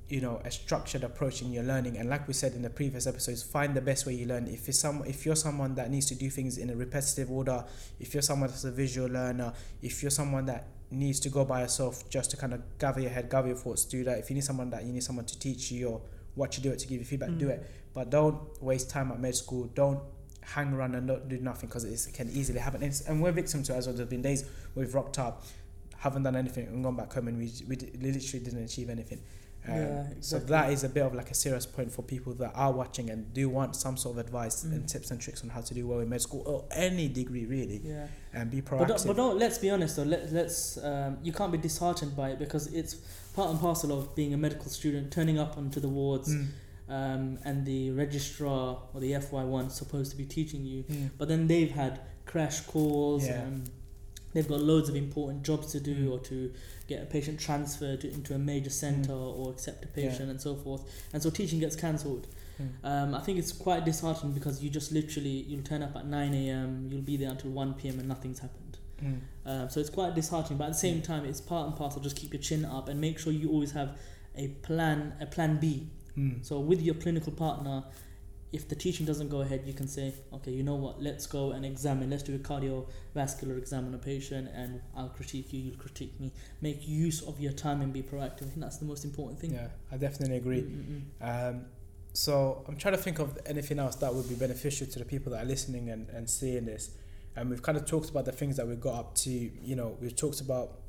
you 0.08 0.22
know 0.22 0.40
a 0.42 0.50
structured 0.50 1.04
approach 1.04 1.42
in 1.42 1.52
your 1.52 1.62
learning 1.64 1.98
and 1.98 2.08
like 2.08 2.26
we 2.26 2.32
said 2.32 2.54
in 2.54 2.62
the 2.62 2.70
previous 2.70 3.06
episodes 3.06 3.42
find 3.42 3.74
the 3.74 3.80
best 3.82 4.06
way 4.06 4.14
you 4.14 4.24
learn 4.24 4.46
if 4.48 4.66
it's 4.66 4.78
some 4.78 5.04
if 5.04 5.26
you're 5.26 5.36
someone 5.36 5.74
that 5.74 5.90
needs 5.90 6.06
to 6.06 6.14
do 6.14 6.30
things 6.30 6.56
in 6.56 6.70
a 6.70 6.74
repetitive 6.74 7.30
order 7.30 7.62
if 8.00 8.14
you're 8.14 8.22
someone 8.22 8.48
that's 8.48 8.64
a 8.64 8.70
visual 8.70 9.06
learner 9.06 9.52
if 9.82 10.00
you're 10.02 10.10
someone 10.10 10.46
that 10.46 10.68
needs 10.90 11.20
to 11.20 11.28
go 11.28 11.44
by 11.44 11.60
yourself 11.60 12.08
just 12.08 12.30
to 12.30 12.38
kind 12.38 12.54
of 12.54 12.62
gather 12.78 13.02
your 13.02 13.10
head 13.10 13.28
gather 13.28 13.48
your 13.48 13.56
thoughts 13.58 13.84
do 13.84 14.02
that 14.02 14.18
if 14.18 14.30
you 14.30 14.34
need 14.34 14.44
someone 14.44 14.70
that 14.70 14.82
you 14.82 14.94
need 14.94 15.02
someone 15.02 15.26
to 15.26 15.38
teach 15.38 15.70
you 15.70 15.86
or 15.88 16.00
watch 16.36 16.56
you 16.56 16.62
do 16.62 16.70
it 16.72 16.78
to 16.78 16.86
give 16.88 16.98
you 16.98 17.04
feedback 17.04 17.28
do 17.36 17.48
Mm. 17.48 17.50
it 17.50 17.66
but 17.98 18.10
don't 18.18 18.38
waste 18.70 18.88
time 18.96 19.08
at 19.14 19.18
med 19.26 19.34
school 19.34 19.64
don't 19.82 20.00
hang 20.54 20.68
around 20.76 20.92
and 20.98 21.06
not 21.12 21.20
do 21.32 21.36
nothing 21.50 21.68
because 21.68 21.84
it 21.84 22.00
can 22.18 22.28
easily 22.40 22.60
happen 22.66 22.80
and, 22.84 22.90
it's- 22.92 23.06
and 23.08 23.14
we're 23.22 23.32
victims 23.42 23.66
to 23.66 23.74
it 23.74 23.78
as 23.80 23.86
well 23.86 23.96
there's 23.96 24.08
been 24.16 24.22
days 24.30 24.40
we've 24.76 24.94
rocked 24.98 25.18
up 25.26 25.34
haven't 26.04 26.22
done 26.28 26.36
anything 26.44 26.64
and 26.68 26.82
gone 26.86 26.96
back 27.02 27.12
home 27.16 27.26
and 27.30 27.36
we, 27.42 27.46
we 27.70 27.76
literally 28.08 28.42
didn't 28.46 28.64
achieve 28.70 28.88
anything 28.98 29.20
um, 29.68 29.74
Yeah, 29.74 30.06
So 30.20 30.38
that 30.54 30.66
is 30.74 30.80
a 30.84 30.90
bit 30.96 31.04
of 31.08 31.12
like 31.20 31.30
a 31.36 31.38
serious 31.44 31.66
point 31.76 31.90
for 31.96 32.02
people 32.14 32.32
that 32.42 32.52
are 32.64 32.72
watching 32.82 33.06
and 33.10 33.20
do 33.40 33.44
want 33.58 33.70
some 33.84 33.96
sort 34.02 34.12
of 34.16 34.20
advice 34.26 34.56
Mm. 34.64 34.72
and 34.74 34.88
tips 34.92 35.08
and 35.12 35.18
tricks 35.24 35.40
on 35.44 35.48
how 35.56 35.62
to 35.68 35.72
do 35.78 35.82
well 35.88 36.00
in 36.04 36.08
med 36.14 36.22
school 36.28 36.42
or 36.52 36.58
any 36.88 37.06
degree 37.20 37.44
really, 37.56 37.80
yeah. 37.84 38.06
and 38.32 38.44
be 38.56 38.60
But 38.60 38.68
proactive. 38.70 38.88
don't, 38.88 39.06
but 39.08 39.16
don't 39.22 39.36
let's 39.44 39.58
be 39.64 39.70
honest 39.76 39.92
though. 39.96 40.04
Let, 40.14 40.22
let's 40.38 40.78
um, 40.90 41.12
you 41.26 41.32
can't 41.38 41.52
be 41.56 41.60
disheartened 41.68 42.14
by 42.20 42.26
it 42.32 42.38
because 42.44 42.64
it's 42.80 42.92
part 43.36 43.48
and 43.50 43.58
parcel 43.66 43.90
of 43.98 44.00
being 44.20 44.32
a 44.38 44.40
medical 44.46 44.68
student, 44.78 45.04
turning 45.18 45.38
up 45.44 45.52
onto 45.60 45.80
the 45.86 45.92
wards, 46.00 46.28
Mm, 46.34 46.46
um, 46.88 47.38
and 47.44 47.66
the 47.66 47.90
registrar 47.90 48.78
or 48.94 49.00
the 49.00 49.14
FY 49.20 49.44
one 49.44 49.66
is 49.66 49.74
supposed 49.74 50.10
to 50.10 50.16
be 50.16 50.24
teaching 50.24 50.64
you. 50.64 50.84
mm, 50.84 51.10
But 51.18 51.28
then 51.28 51.46
they've 51.46 51.70
had 51.70 52.00
crash 52.26 52.60
calls. 52.60 53.26
Yeah. 53.26 53.42
Um, 53.42 53.64
they've 54.34 54.48
got 54.48 54.60
loads 54.60 54.88
of 54.88 54.96
important 54.96 55.42
jobs 55.42 55.72
to 55.72 55.80
do 55.80 55.94
Mm. 55.94 56.12
or 56.12 56.18
to 56.24 56.52
get 56.86 57.02
a 57.02 57.06
patient 57.06 57.40
transferred 57.40 58.00
to, 58.02 58.10
into 58.12 58.34
a 58.34 58.38
major 58.38 58.70
center 58.70 59.12
or 59.12 59.50
accept 59.50 59.84
a 59.84 59.88
Yeah. 60.00 60.08
patient 60.10 60.30
and 60.30 60.40
so 60.40 60.54
forth. 60.54 60.82
And 61.12 61.22
so 61.22 61.30
teaching 61.30 61.58
gets 61.60 61.76
cancelled. 61.76 62.26
mm. 62.60 62.68
Um, 62.84 63.14
I 63.14 63.20
think 63.20 63.38
it's 63.38 63.52
quite 63.52 63.84
disheartening 63.84 64.32
because 64.34 64.62
you 64.62 64.68
just 64.70 64.90
literally 64.92 65.44
you'll 65.48 65.62
turn 65.62 65.82
up 65.82 65.94
at 65.96 66.06
9 66.06 66.34
a.m. 66.34 66.88
You'll 66.90 67.02
be 67.02 67.16
there 67.16 67.30
until 67.30 67.50
1 67.50 67.74
p.m. 67.74 67.98
and 67.98 68.08
nothing's 68.08 68.40
happened. 68.40 68.78
Mm. 69.02 69.20
Um, 69.46 69.70
so 69.70 69.78
it's 69.80 69.90
quite 69.90 70.14
disheartening, 70.14 70.58
but 70.58 70.64
at 70.64 70.72
the 70.72 70.78
same 70.78 71.00
time, 71.02 71.24
it's 71.24 71.40
part 71.40 71.68
and 71.68 71.76
parcel. 71.76 72.00
Just 72.02 72.16
keep 72.16 72.32
your 72.32 72.42
chin 72.42 72.64
up 72.64 72.88
and 72.88 73.00
make 73.00 73.18
sure 73.18 73.32
you 73.32 73.48
always 73.50 73.70
have 73.72 73.96
a 74.36 74.48
plan, 74.48 75.14
a 75.20 75.26
plan 75.26 75.58
B. 75.60 75.86
Mm. 76.18 76.44
So 76.44 76.58
with 76.58 76.82
your 76.82 76.94
clinical 76.96 77.32
partner, 77.32 77.84
if 78.52 78.68
the 78.68 78.74
teaching 78.74 79.04
doesn't 79.04 79.28
go 79.28 79.42
ahead, 79.42 79.62
you 79.66 79.74
can 79.74 79.86
say, 79.86 80.14
okay, 80.32 80.50
you 80.50 80.62
know 80.62 80.74
what? 80.74 81.02
Let's 81.02 81.26
go 81.26 81.52
and 81.52 81.66
examine. 81.66 82.10
Let's 82.10 82.22
do 82.22 82.34
a 82.34 82.38
cardiovascular 82.38 83.58
exam 83.58 83.86
on 83.86 83.94
a 83.94 83.98
patient, 83.98 84.48
and 84.54 84.80
I'll 84.96 85.10
critique 85.10 85.52
you. 85.52 85.60
You'll 85.60 85.76
critique 85.76 86.18
me. 86.18 86.32
Make 86.62 86.88
use 86.88 87.22
of 87.22 87.38
your 87.38 87.52
time 87.52 87.82
and 87.82 87.92
be 87.92 88.02
proactive. 88.02 88.42
I 88.42 88.50
think 88.50 88.60
that's 88.60 88.78
the 88.78 88.86
most 88.86 89.04
important 89.04 89.38
thing. 89.38 89.52
Yeah, 89.52 89.68
I 89.92 89.98
definitely 89.98 90.38
agree. 90.38 90.62
Mm, 90.62 91.02
mm, 91.20 91.50
Um, 91.50 91.66
so 92.14 92.64
I'm 92.66 92.76
trying 92.76 92.94
to 92.94 93.00
think 93.00 93.18
of 93.18 93.38
anything 93.44 93.78
else 93.78 93.96
that 93.96 94.12
would 94.14 94.28
be 94.28 94.34
beneficial 94.34 94.86
to 94.86 94.98
the 94.98 95.04
people 95.04 95.32
that 95.32 95.44
are 95.44 95.46
listening 95.46 95.90
and, 95.90 96.08
and 96.08 96.28
seeing 96.28 96.64
this. 96.64 96.90
And 97.36 97.50
we've 97.50 97.62
kind 97.62 97.76
of 97.76 97.84
talked 97.84 98.08
about 98.08 98.24
the 98.24 98.32
things 98.32 98.56
that 98.56 98.66
we 98.66 98.74
got 98.76 98.94
up 98.94 99.14
to. 99.16 99.30
You 99.30 99.76
know, 99.76 99.96
we've 100.00 100.16
talked 100.16 100.40
about 100.40 100.80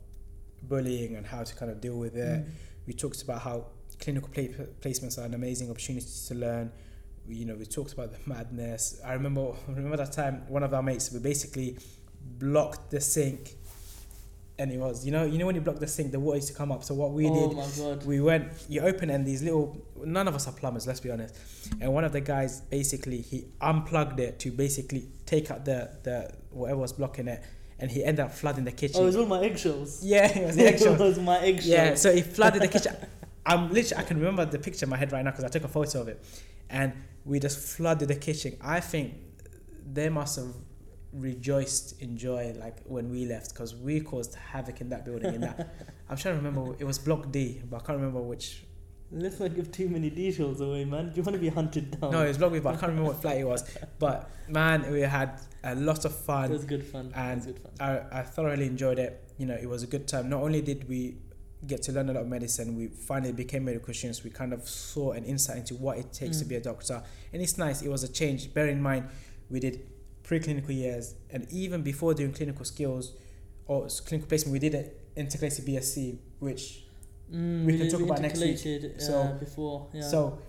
bullying 0.64 1.16
and 1.18 1.26
how 1.26 1.44
to 1.44 1.56
kind 1.56 1.72
of 1.72 1.82
deal 1.82 1.98
with 1.98 2.16
mm. 2.16 2.40
it. 2.40 2.46
We 2.88 2.94
talked 2.94 3.22
about 3.22 3.42
how 3.42 3.68
clinical 4.00 4.30
pla- 4.30 4.66
placements 4.82 5.18
are 5.18 5.26
an 5.26 5.34
amazing 5.34 5.70
opportunity 5.70 6.08
to 6.28 6.36
learn. 6.36 6.72
We, 7.28 7.36
you 7.36 7.46
know, 7.46 7.56
we 7.56 7.66
talked 7.66 7.94
about 7.94 8.12
the 8.12 8.18
madness. 8.26 9.00
I 9.06 9.14
remember, 9.14 9.52
I 9.68 9.72
remember 9.76 9.98
that 9.98 10.12
time 10.14 10.44
one 10.48 10.64
of 10.64 10.74
our 10.74 10.82
mates 10.84 11.12
we 11.12 11.20
basically 11.20 11.78
blocked 12.38 12.92
the 12.92 13.00
sink, 13.02 13.56
and 14.58 14.72
it 14.72 14.78
was 14.78 15.06
you 15.06 15.12
know 15.12 15.24
you 15.26 15.38
know 15.38 15.46
when 15.46 15.56
you 15.56 15.62
block 15.62 15.80
the 15.80 15.88
sink, 15.88 16.12
the 16.12 16.20
water 16.20 16.38
used 16.38 16.50
to 16.50 16.54
come 16.54 16.72
up. 16.72 16.84
So 16.84 16.94
what 16.94 17.12
we 17.12 17.28
oh 17.30 17.54
did 17.94 18.06
we 18.06 18.20
went 18.20 18.48
you 18.68 18.82
open 18.82 19.10
and 19.10 19.26
these 19.26 19.42
little 19.44 19.78
none 20.04 20.28
of 20.28 20.36
us 20.36 20.48
are 20.48 20.54
plumbers 20.54 20.86
let's 20.88 21.00
be 21.02 21.12
honest 21.12 21.36
and 21.82 21.94
one 21.94 22.04
of 22.04 22.12
the 22.14 22.22
guys 22.22 22.62
basically 22.62 23.22
he 23.22 23.46
unplugged 23.62 24.20
it 24.20 24.40
to 24.40 24.52
basically 24.52 25.04
take 25.26 25.52
out 25.52 25.66
the 25.66 25.90
the 26.04 26.30
whatever 26.52 26.80
was 26.80 26.94
blocking 26.94 27.28
it 27.28 27.42
and 27.80 27.92
he 27.92 28.04
ended 28.04 28.24
up 28.26 28.32
flooding 28.34 28.64
the 28.66 28.72
kitchen 28.72 28.98
Oh, 29.00 29.04
it 29.04 29.08
was 29.08 29.16
all 29.18 29.26
my 29.26 29.42
eggshells. 29.42 30.04
yeah 30.04 30.28
it 30.38 30.46
was 30.46 30.56
the 30.56 30.64
it 30.68 30.74
eggshells 30.76 31.00
was 31.00 31.20
my 31.20 31.40
eggshells. 31.40 31.68
yeah 31.68 31.96
so 31.96 32.14
he 32.14 32.22
flooded 32.22 32.62
the 32.62 32.68
kitchen 32.70 32.96
i'm 33.46 33.72
literally 33.72 34.04
i 34.04 34.06
can 34.06 34.18
remember 34.18 34.46
the 34.46 34.60
picture 34.60 34.86
in 34.86 34.90
my 34.90 34.98
head 34.98 35.12
right 35.12 35.24
now 35.24 35.32
because 35.32 35.44
i 35.44 35.48
took 35.48 35.64
a 35.64 35.68
photo 35.68 36.02
of 36.02 36.08
it 36.08 36.24
and 36.70 36.94
we 37.26 37.40
just 37.40 37.58
flooded 37.76 38.08
the 38.08 38.16
kitchen 38.16 38.56
i 38.62 38.80
think 38.80 39.14
they 39.92 40.10
must 40.10 40.36
have 40.36 40.54
rejoiced 41.14 42.00
in 42.02 42.16
joy 42.18 42.54
like 42.60 42.78
when 42.86 43.10
we 43.10 43.26
left 43.26 43.54
because 43.54 43.76
we 43.76 44.00
caused 44.00 44.36
havoc 44.36 44.80
in 44.80 44.90
that 44.90 45.04
building 45.06 45.34
in 45.34 45.42
that 45.42 45.74
i'm 46.10 46.18
trying 46.18 46.38
to 46.38 46.42
remember 46.44 46.76
it 46.78 46.84
was 46.84 47.00
block 47.00 47.32
d 47.32 47.62
but 47.70 47.78
i 47.78 47.80
can't 47.80 47.98
remember 47.98 48.22
which 48.22 48.64
Let's 49.12 49.40
not 49.40 49.56
give 49.56 49.72
too 49.72 49.90
many 49.90 50.12
details 50.12 50.62
away, 50.62 50.86
man. 50.86 51.10
Do 51.10 51.16
you 51.16 51.24
want 51.24 51.34
to 51.34 51.40
be 51.40 51.50
hunted 51.50 52.00
down? 52.00 52.12
No, 52.12 52.24
it 52.24 52.28
was 52.28 52.38
Block 52.38 52.54
B, 52.54 52.60
but 52.60 52.76
I 52.76 52.78
can't 52.78 52.90
remember 52.90 53.10
what 53.10 53.22
flight 53.22 53.40
it 53.40 53.44
was. 53.44 53.64
But 53.98 54.30
man, 54.48 54.92
we 54.92 55.02
had 55.02 55.42
a 55.64 55.74
lot 55.74 56.06
of 56.06 56.12
it 56.12 56.16
fun. 56.16 56.52
was 56.52 56.64
good 56.64 56.86
fun. 56.86 57.12
and 57.16 57.32
it 57.32 57.36
was 57.38 57.46
good 57.48 57.60
fun. 57.60 57.72
I, 58.12 58.20
I 58.20 58.22
thoroughly 58.22 58.68
enjoyed 58.68 59.00
it. 59.00 59.24
You 59.38 59.48
know, 59.48 59.56
it 59.56 59.68
was 59.68 59.82
a 59.82 59.88
good 59.88 60.08
time. 60.08 60.30
Not 60.30 60.44
only 60.44 60.62
did 60.62 60.88
we 60.88 61.16
get 61.68 61.82
to 61.84 61.92
learn 61.92 62.10
a 62.10 62.14
lot 62.14 62.22
of 62.22 62.28
medicine, 62.28 62.76
we 62.78 62.88
finally 62.88 63.34
became 63.34 63.66
medical 63.66 63.94
students. 63.94 64.24
We 64.24 64.30
kind 64.30 64.54
of 64.54 64.68
saw 64.68 65.12
an 65.12 65.26
insight 65.26 65.58
into 65.58 65.76
what 65.76 65.98
it 65.98 66.14
takes 66.14 66.40
to 66.40 66.46
Mm. 66.46 66.50
be 66.50 66.56
a 66.56 66.62
doctor. 66.62 67.04
And 67.34 67.42
it's 67.42 67.58
nice. 67.58 67.82
It 67.82 67.90
was 67.90 68.04
a 68.04 68.08
change. 68.08 68.54
Bear 68.54 68.68
in 68.70 68.82
mind, 68.82 69.08
we 69.50 69.60
did 69.60 69.82
preclinical 70.24 70.74
years, 70.76 71.16
and 71.32 71.48
even 71.52 71.82
before 71.82 72.14
doing 72.14 72.32
clinical 72.32 72.64
skills 72.64 73.14
or 73.68 73.88
clinical 74.06 74.28
placement, 74.30 74.54
we 74.54 74.60
did 74.60 74.76
an 74.76 74.90
integrated 75.16 75.66
BSc, 75.66 76.20
which 76.40 76.86
Mm, 77.32 77.66
we 77.66 77.74
can 77.74 77.82
did- 77.82 77.92
talk 77.92 78.02
about 78.02 78.22
next 78.22 78.40
week. 78.40 78.56
uh, 78.56 79.00
So- 79.00 79.38
before, 79.40 79.88
yeah. 79.94 80.02
So, 80.02 80.40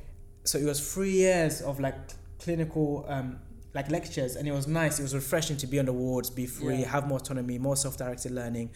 so 0.44 0.58
it 0.58 0.64
was 0.64 0.80
three 0.94 1.10
years 1.12 1.60
of 1.60 1.78
like 1.80 1.94
clinical, 2.38 3.04
um, 3.08 3.38
like 3.74 3.90
lectures, 3.90 4.36
and 4.36 4.46
it 4.48 4.52
was 4.52 4.66
nice. 4.66 4.98
It 4.98 5.02
was 5.02 5.14
refreshing 5.14 5.56
to 5.58 5.66
be 5.66 5.78
on 5.78 5.84
the 5.86 5.92
wards, 5.92 6.30
be 6.30 6.46
free, 6.46 6.78
Yeah. 6.80 6.88
have 6.88 7.06
more 7.08 7.18
autonomy, 7.18 7.58
more 7.58 7.76
self-directed 7.76 8.32
learning, 8.32 8.70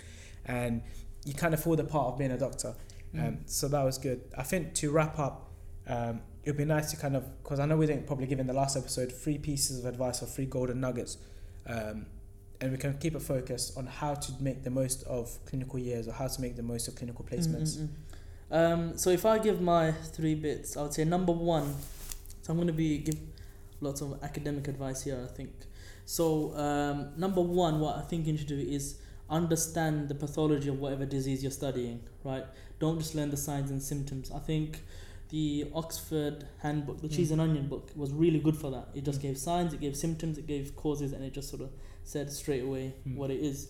and 0.44 0.83
you 1.24 1.34
kind 1.34 1.54
of 1.54 1.62
feel 1.62 1.76
the 1.76 1.84
part 1.84 2.08
of 2.12 2.18
being 2.18 2.30
a 2.32 2.38
doctor. 2.38 2.74
Um, 3.14 3.20
Mm. 3.20 3.38
so 3.46 3.68
that 3.68 3.82
was 3.84 3.96
good. 3.98 4.20
I 4.37 4.42
think 4.42 4.74
to 4.74 4.90
wrap 4.90 5.18
up, 5.18 5.50
um, 5.87 6.20
it 6.42 6.50
would 6.50 6.56
be 6.58 6.64
nice 6.64 6.90
to 6.90 6.96
kind 6.96 7.14
of 7.16 7.22
because 7.42 7.60
I 7.60 7.66
know 7.66 7.76
we 7.76 7.87
didn't 7.87 8.06
probably 8.06 8.26
give 8.26 8.40
in 8.40 8.46
the 8.46 8.52
last 8.52 8.76
episode 8.76 9.12
three 9.12 9.38
pieces 9.38 9.78
of 9.78 9.84
advice 9.87 10.22
or 10.22 10.26
three 10.26 10.46
golden 10.46 10.80
nuggets, 10.80 11.16
um, 11.66 12.06
and 12.60 12.72
we 12.72 12.76
can 12.78 12.98
keep 12.98 13.14
a 13.14 13.20
focus 13.20 13.72
on 13.76 13.87
how 13.87 14.14
to 14.14 14.32
make 14.40 14.64
the 14.64 14.70
most 14.70 15.04
of 15.04 15.38
clinical 15.46 15.78
years 15.78 16.08
or 16.08 16.12
how 16.12 16.26
to 16.26 16.40
make 16.40 16.56
the 16.56 16.62
most 16.62 16.88
of 16.88 16.96
clinical 16.96 17.24
placements. 17.24 17.76
Mm, 17.76 17.82
mm, 17.82 17.88
mm. 18.50 18.72
Um, 18.72 18.98
so 18.98 19.10
if 19.10 19.24
I 19.24 19.38
give 19.38 19.60
my 19.60 19.92
three 19.92 20.34
bits, 20.34 20.76
I 20.76 20.82
would 20.82 20.92
say 20.92 21.04
number 21.04 21.32
one. 21.32 21.74
So 22.42 22.50
I'm 22.52 22.56
going 22.56 22.66
to 22.68 22.72
be 22.74 22.98
give. 22.98 23.16
lots 23.80 24.00
of 24.00 24.22
academic 24.22 24.66
advice 24.68 25.02
here. 25.02 25.20
I 25.28 25.32
think. 25.37 25.50
So 26.06 26.54
um, 26.56 27.12
number 27.16 27.40
one, 27.40 27.80
what 27.80 27.96
I 27.96 28.02
think 28.02 28.26
you 28.26 28.37
should 28.37 28.46
do 28.48 28.58
is 28.58 28.98
understand 29.30 30.08
the 30.08 30.14
pathology 30.14 30.68
of 30.68 30.78
whatever 30.78 31.04
disease 31.06 31.42
you're 31.42 31.52
studying. 31.52 32.00
Right. 32.22 32.44
Don't 32.78 32.98
just 32.98 33.14
learn 33.14 33.30
the 33.30 33.37
signs 33.37 33.70
and 33.70 33.82
symptoms. 33.82 34.30
I 34.30 34.38
think 34.38 34.82
the 35.30 35.66
Oxford 35.74 36.46
Handbook, 36.58 37.00
the 37.00 37.08
Mm. 37.08 37.16
cheese 37.16 37.30
and 37.30 37.40
onion 37.40 37.68
book, 37.68 37.90
was 37.96 38.12
really 38.12 38.38
good 38.38 38.56
for 38.56 38.70
that. 38.70 38.88
It 38.94 39.04
just 39.04 39.18
Mm. 39.18 39.22
gave 39.22 39.38
signs, 39.38 39.72
it 39.72 39.80
gave 39.80 39.96
symptoms, 39.96 40.38
it 40.38 40.46
gave 40.46 40.76
causes, 40.76 41.12
and 41.12 41.24
it 41.24 41.32
just 41.32 41.48
sort 41.48 41.62
of 41.62 41.70
said 42.04 42.30
straight 42.30 42.62
away 42.62 42.94
Mm. 43.06 43.16
what 43.16 43.30
it 43.30 43.40
is. 43.40 43.68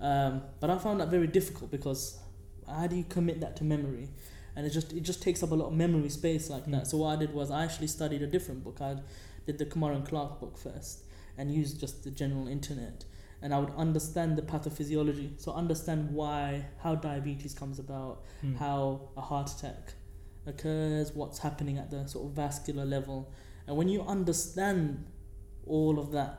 Um, 0.00 0.42
but 0.60 0.70
I 0.70 0.78
found 0.78 1.00
that 1.00 1.08
very 1.10 1.26
difficult 1.26 1.70
because 1.70 2.18
how 2.66 2.86
do 2.86 2.96
you 2.96 3.04
commit 3.04 3.40
that 3.40 3.56
to 3.56 3.64
memory? 3.64 4.08
And 4.56 4.66
it 4.66 4.70
just 4.70 4.92
it 4.92 5.00
just 5.02 5.20
takes 5.22 5.42
up 5.42 5.50
a 5.50 5.54
lot 5.54 5.66
of 5.68 5.74
memory 5.74 6.08
space 6.08 6.48
like 6.48 6.64
Mm. 6.66 6.72
that. 6.72 6.86
So 6.86 6.96
what 6.98 7.08
I 7.08 7.16
did 7.16 7.34
was 7.34 7.50
I 7.50 7.64
actually 7.64 7.88
studied 7.88 8.22
a 8.22 8.26
different 8.26 8.64
book. 8.64 8.80
I 8.80 8.96
did 9.46 9.58
the 9.58 9.66
Kumar 9.66 9.92
and 9.92 10.06
Clark 10.06 10.40
book 10.40 10.56
first 10.56 11.04
and 11.36 11.52
used 11.52 11.78
just 11.78 12.02
the 12.04 12.10
general 12.10 12.48
internet. 12.48 13.04
And 13.44 13.52
I 13.54 13.58
would 13.60 13.74
understand 13.76 14.38
the 14.38 14.42
pathophysiology. 14.42 15.28
So 15.38 15.52
understand 15.52 16.10
why 16.10 16.64
how 16.82 16.94
diabetes 16.94 17.54
comes 17.54 17.78
about, 17.78 18.24
Mm. 18.42 18.56
how 18.56 19.10
a 19.16 19.20
heart 19.20 19.48
attack 19.54 19.92
occurs, 20.46 21.12
what's 21.14 21.38
happening 21.38 21.76
at 21.78 21.90
the 21.90 22.06
sort 22.08 22.24
of 22.26 22.32
vascular 22.32 22.86
level. 22.96 23.18
And 23.66 23.76
when 23.76 23.88
you 23.88 24.00
understand 24.02 25.04
all 25.66 25.98
of 25.98 26.10
that, 26.12 26.32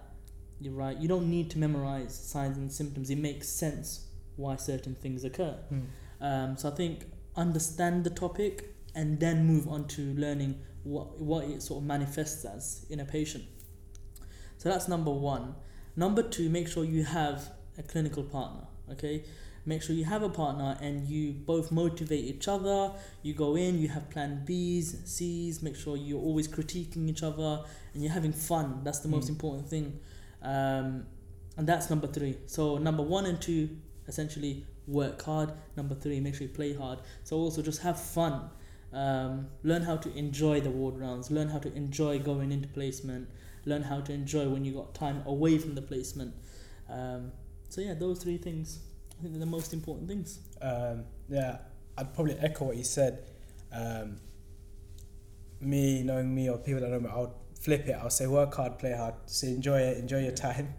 you're 0.59 0.73
right, 0.85 0.97
you 0.97 1.07
don't 1.07 1.29
need 1.29 1.47
to 1.51 1.57
memorize 1.59 2.13
signs 2.33 2.57
and 2.57 2.71
symptoms. 2.71 3.09
It 3.09 3.19
makes 3.19 3.47
sense 3.47 4.07
why 4.35 4.55
certain 4.55 4.95
things 4.95 5.23
occur. 5.23 5.55
Mm. 5.71 5.85
Um, 6.21 6.57
so 6.57 6.69
I 6.71 6.75
think 6.81 7.05
understand 7.35 8.03
the 8.03 8.09
topic 8.09 8.75
and 8.95 9.19
then 9.19 9.45
move 9.45 9.67
on 9.67 9.87
to 9.89 10.01
learning 10.15 10.59
what, 10.83 11.19
what 11.19 11.45
it 11.45 11.61
sort 11.61 11.81
of 11.81 11.87
manifests 11.87 12.45
as 12.45 12.85
in 12.89 12.99
a 12.99 13.05
patient. 13.05 13.43
So 14.57 14.69
that's 14.69 14.87
number 14.87 15.11
one. 15.11 15.55
Number 15.95 16.23
two, 16.23 16.49
make 16.49 16.67
sure 16.67 16.83
you 16.83 17.03
have 17.03 17.51
a 17.77 17.83
clinical 17.83 18.23
partner. 18.23 18.67
Okay, 18.91 19.23
make 19.65 19.81
sure 19.81 19.95
you 19.95 20.05
have 20.05 20.21
a 20.23 20.29
partner 20.29 20.77
and 20.81 21.07
you 21.07 21.31
both 21.33 21.71
motivate 21.71 22.23
each 22.25 22.47
other. 22.47 22.91
You 23.23 23.33
go 23.33 23.55
in, 23.55 23.79
you 23.79 23.87
have 23.89 24.09
plan 24.09 24.43
B's, 24.45 24.97
C's. 25.05 25.63
Make 25.63 25.75
sure 25.75 25.97
you're 25.97 26.21
always 26.21 26.47
critiquing 26.47 27.09
each 27.09 27.23
other 27.23 27.63
and 27.93 28.03
you're 28.03 28.11
having 28.13 28.33
fun. 28.33 28.81
That's 28.83 28.99
the 28.99 29.07
most 29.07 29.25
Mm. 29.25 29.29
important 29.29 29.67
thing. 29.69 29.99
Um, 30.41 31.05
and 31.57 31.65
that's 31.67 31.89
number 31.89 32.07
three. 32.07 32.37
So 32.45 32.77
number 32.77 33.01
one 33.01 33.25
and 33.25 33.41
two, 33.41 33.69
essentially 34.07 34.65
work 34.87 35.21
hard. 35.23 35.51
Number 35.75 35.95
three, 35.95 36.19
make 36.19 36.35
sure 36.35 36.45
you 36.47 36.53
play 36.53 36.73
hard. 36.73 36.99
So 37.23 37.37
also 37.37 37.61
just 37.63 37.81
have 37.81 37.99
fun. 37.99 38.49
Um, 38.93 39.47
learn 39.63 39.81
how 39.81 39.97
to 39.97 40.15
enjoy 40.15 40.61
the 40.61 40.69
ward 40.69 40.99
rounds. 40.99 41.31
Learn 41.31 41.49
how 41.49 41.57
to 41.59 41.73
enjoy 41.73 42.19
going 42.19 42.51
into 42.51 42.67
placement. 42.67 43.27
Learn 43.65 43.81
how 43.83 43.99
to 44.01 44.13
enjoy 44.13 44.47
when 44.47 44.63
you 44.63 44.73
got 44.73 44.93
time 44.93 45.23
away 45.25 45.57
from 45.57 45.75
the 45.75 45.81
placement. 45.81 46.33
Um, 46.89 47.31
so 47.69 47.81
yeah, 47.81 47.93
those 47.95 48.19
three 48.21 48.37
things. 48.37 48.79
I 49.17 49.21
think 49.21 49.33
they're 49.33 49.39
the 49.39 49.45
most 49.45 49.73
important 49.73 50.07
things. 50.07 50.39
Um, 50.61 51.05
yeah, 51.29 51.57
I'd 51.97 52.13
probably 52.13 52.33
echo 52.39 52.65
what 52.65 52.77
you 52.77 52.83
said. 52.83 53.23
Um, 53.71 54.17
me 55.61 56.03
knowing 56.03 56.33
me 56.33 56.49
or 56.49 56.57
people 56.57 56.81
that 56.81 56.89
know 56.89 56.99
me, 56.99 57.09
I'll 57.09 57.35
flip 57.59 57.87
it. 57.87 57.93
I'll 57.93 58.09
say 58.09 58.27
work 58.27 58.53
hard, 58.53 58.77
play 58.77 58.93
hard. 58.93 59.15
Say 59.25 59.47
enjoy 59.49 59.79
it, 59.79 59.97
enjoy 59.97 60.21
your 60.21 60.31
time. 60.33 60.73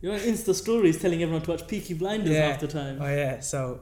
You're 0.00 0.14
on 0.14 0.20
Insta 0.20 0.54
stories 0.54 1.00
telling 1.00 1.22
everyone 1.22 1.42
to 1.42 1.50
watch 1.52 1.66
Peaky 1.66 1.94
Blinders 1.94 2.30
Yeah. 2.34 2.48
half 2.48 2.60
the 2.60 2.68
time. 2.68 2.98
Oh 3.00 3.06
yeah. 3.06 3.40
So, 3.40 3.80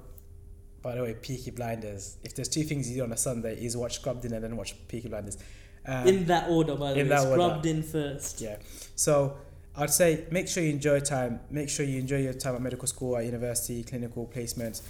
by 0.82 0.94
the 0.96 1.02
way, 1.02 1.14
Peaky 1.14 1.50
Blinders. 1.50 2.18
If 2.22 2.34
there's 2.34 2.48
two 2.48 2.62
things 2.62 2.88
you 2.90 2.96
do 2.96 3.02
on 3.04 3.12
a 3.12 3.16
Sunday, 3.16 3.56
is 3.64 3.76
watch 3.76 3.96
Scrubbed 3.96 4.24
In 4.24 4.32
and 4.32 4.44
then 4.44 4.56
watch 4.56 4.74
Peaky 4.88 5.08
Blinders. 5.08 5.38
Um, 5.86 6.06
in 6.08 6.24
that 6.26 6.48
order, 6.48 6.76
by 6.76 6.94
the 6.94 7.00
in 7.00 7.06
way. 7.08 7.14
that 7.16 7.26
order. 7.26 7.42
Scrubbed 7.42 7.66
in 7.66 7.82
first. 7.82 8.40
Yeah. 8.40 8.56
So 8.96 9.36
I'd 9.76 9.90
say 9.90 10.24
make 10.30 10.48
sure 10.48 10.62
you 10.62 10.70
enjoy 10.70 11.00
time. 11.00 11.40
Make 11.50 11.68
sure 11.68 11.84
you 11.84 11.98
enjoy 11.98 12.18
your 12.22 12.32
time 12.32 12.54
at 12.54 12.62
medical 12.62 12.86
school, 12.88 13.16
at 13.16 13.24
university, 13.24 13.82
clinical 13.84 14.26
placements, 14.34 14.82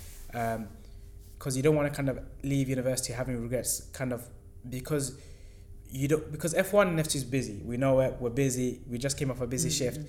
because 1.38 1.56
you 1.56 1.62
don't 1.62 1.74
want 1.76 1.88
to 1.90 1.94
kind 1.96 2.08
of 2.08 2.18
leave 2.42 2.68
university 2.68 3.12
having 3.12 3.40
regrets. 3.42 3.80
Kind 3.92 4.12
of 4.12 4.28
because 4.68 5.18
you 5.90 6.08
don't 6.08 6.30
because 6.32 6.54
F 6.54 6.72
one 6.72 6.88
and 6.88 7.00
F 7.00 7.08
two 7.08 7.18
is 7.18 7.24
busy. 7.24 7.60
We 7.64 7.76
know 7.76 8.00
it. 8.00 8.16
We're 8.20 8.30
busy. 8.30 8.80
We 8.88 8.98
just 8.98 9.18
came 9.18 9.30
off 9.30 9.40
a 9.40 9.46
busy 9.46 9.68
Mm, 9.70 9.78
shift. 9.78 10.00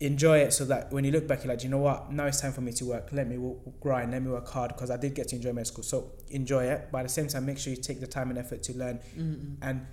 Enjoy 0.00 0.38
it 0.38 0.52
so 0.52 0.64
that 0.64 0.92
when 0.92 1.04
you 1.04 1.12
look 1.12 1.28
back, 1.28 1.44
you're 1.44 1.52
like, 1.54 1.62
you 1.62 1.70
know 1.70 1.78
what? 1.78 2.12
Now 2.12 2.26
it's 2.26 2.40
time 2.40 2.52
for 2.52 2.60
me 2.60 2.72
to 2.72 2.84
work. 2.86 3.10
Let 3.12 3.28
me 3.28 3.38
grind. 3.80 4.10
Let 4.10 4.20
me 4.22 4.30
work 4.32 4.48
hard 4.48 4.68
because 4.74 4.90
I 4.90 4.96
did 4.96 5.14
get 5.14 5.28
to 5.28 5.36
enjoy 5.36 5.52
medical. 5.52 5.84
school. 5.84 6.00
So 6.02 6.12
enjoy 6.30 6.64
it, 6.64 6.88
but 6.90 6.98
at 6.98 7.02
the 7.04 7.08
same 7.08 7.28
time, 7.28 7.46
make 7.46 7.56
sure 7.58 7.72
you 7.72 7.80
take 7.80 8.00
the 8.00 8.06
time 8.08 8.28
and 8.30 8.38
effort 8.38 8.64
to 8.64 8.76
learn 8.76 8.98
Mm, 9.16 9.36
mm. 9.36 9.54
and 9.62 9.86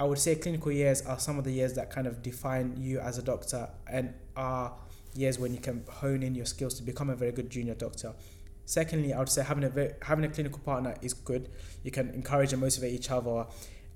I 0.00 0.04
would 0.04 0.18
say 0.18 0.34
clinical 0.34 0.72
years 0.72 1.02
are 1.02 1.18
some 1.18 1.38
of 1.38 1.44
the 1.44 1.52
years 1.52 1.74
that 1.74 1.90
kind 1.90 2.06
of 2.06 2.22
define 2.22 2.74
you 2.78 3.00
as 3.00 3.18
a 3.18 3.22
doctor 3.22 3.68
and 3.86 4.14
are 4.34 4.72
years 5.14 5.38
when 5.38 5.52
you 5.52 5.60
can 5.60 5.84
hone 5.90 6.22
in 6.22 6.34
your 6.34 6.46
skills 6.46 6.72
to 6.74 6.82
become 6.82 7.10
a 7.10 7.14
very 7.14 7.32
good 7.32 7.50
junior 7.50 7.74
doctor. 7.74 8.14
Secondly, 8.64 9.12
I 9.12 9.18
would 9.18 9.28
say 9.28 9.44
having 9.44 9.62
a 9.64 9.68
very, 9.68 9.92
having 10.00 10.24
a 10.24 10.30
clinical 10.30 10.58
partner 10.60 10.94
is 11.02 11.12
good. 11.12 11.50
You 11.82 11.90
can 11.90 12.08
encourage 12.14 12.54
and 12.54 12.62
motivate 12.62 12.94
each 12.94 13.10
other, 13.10 13.44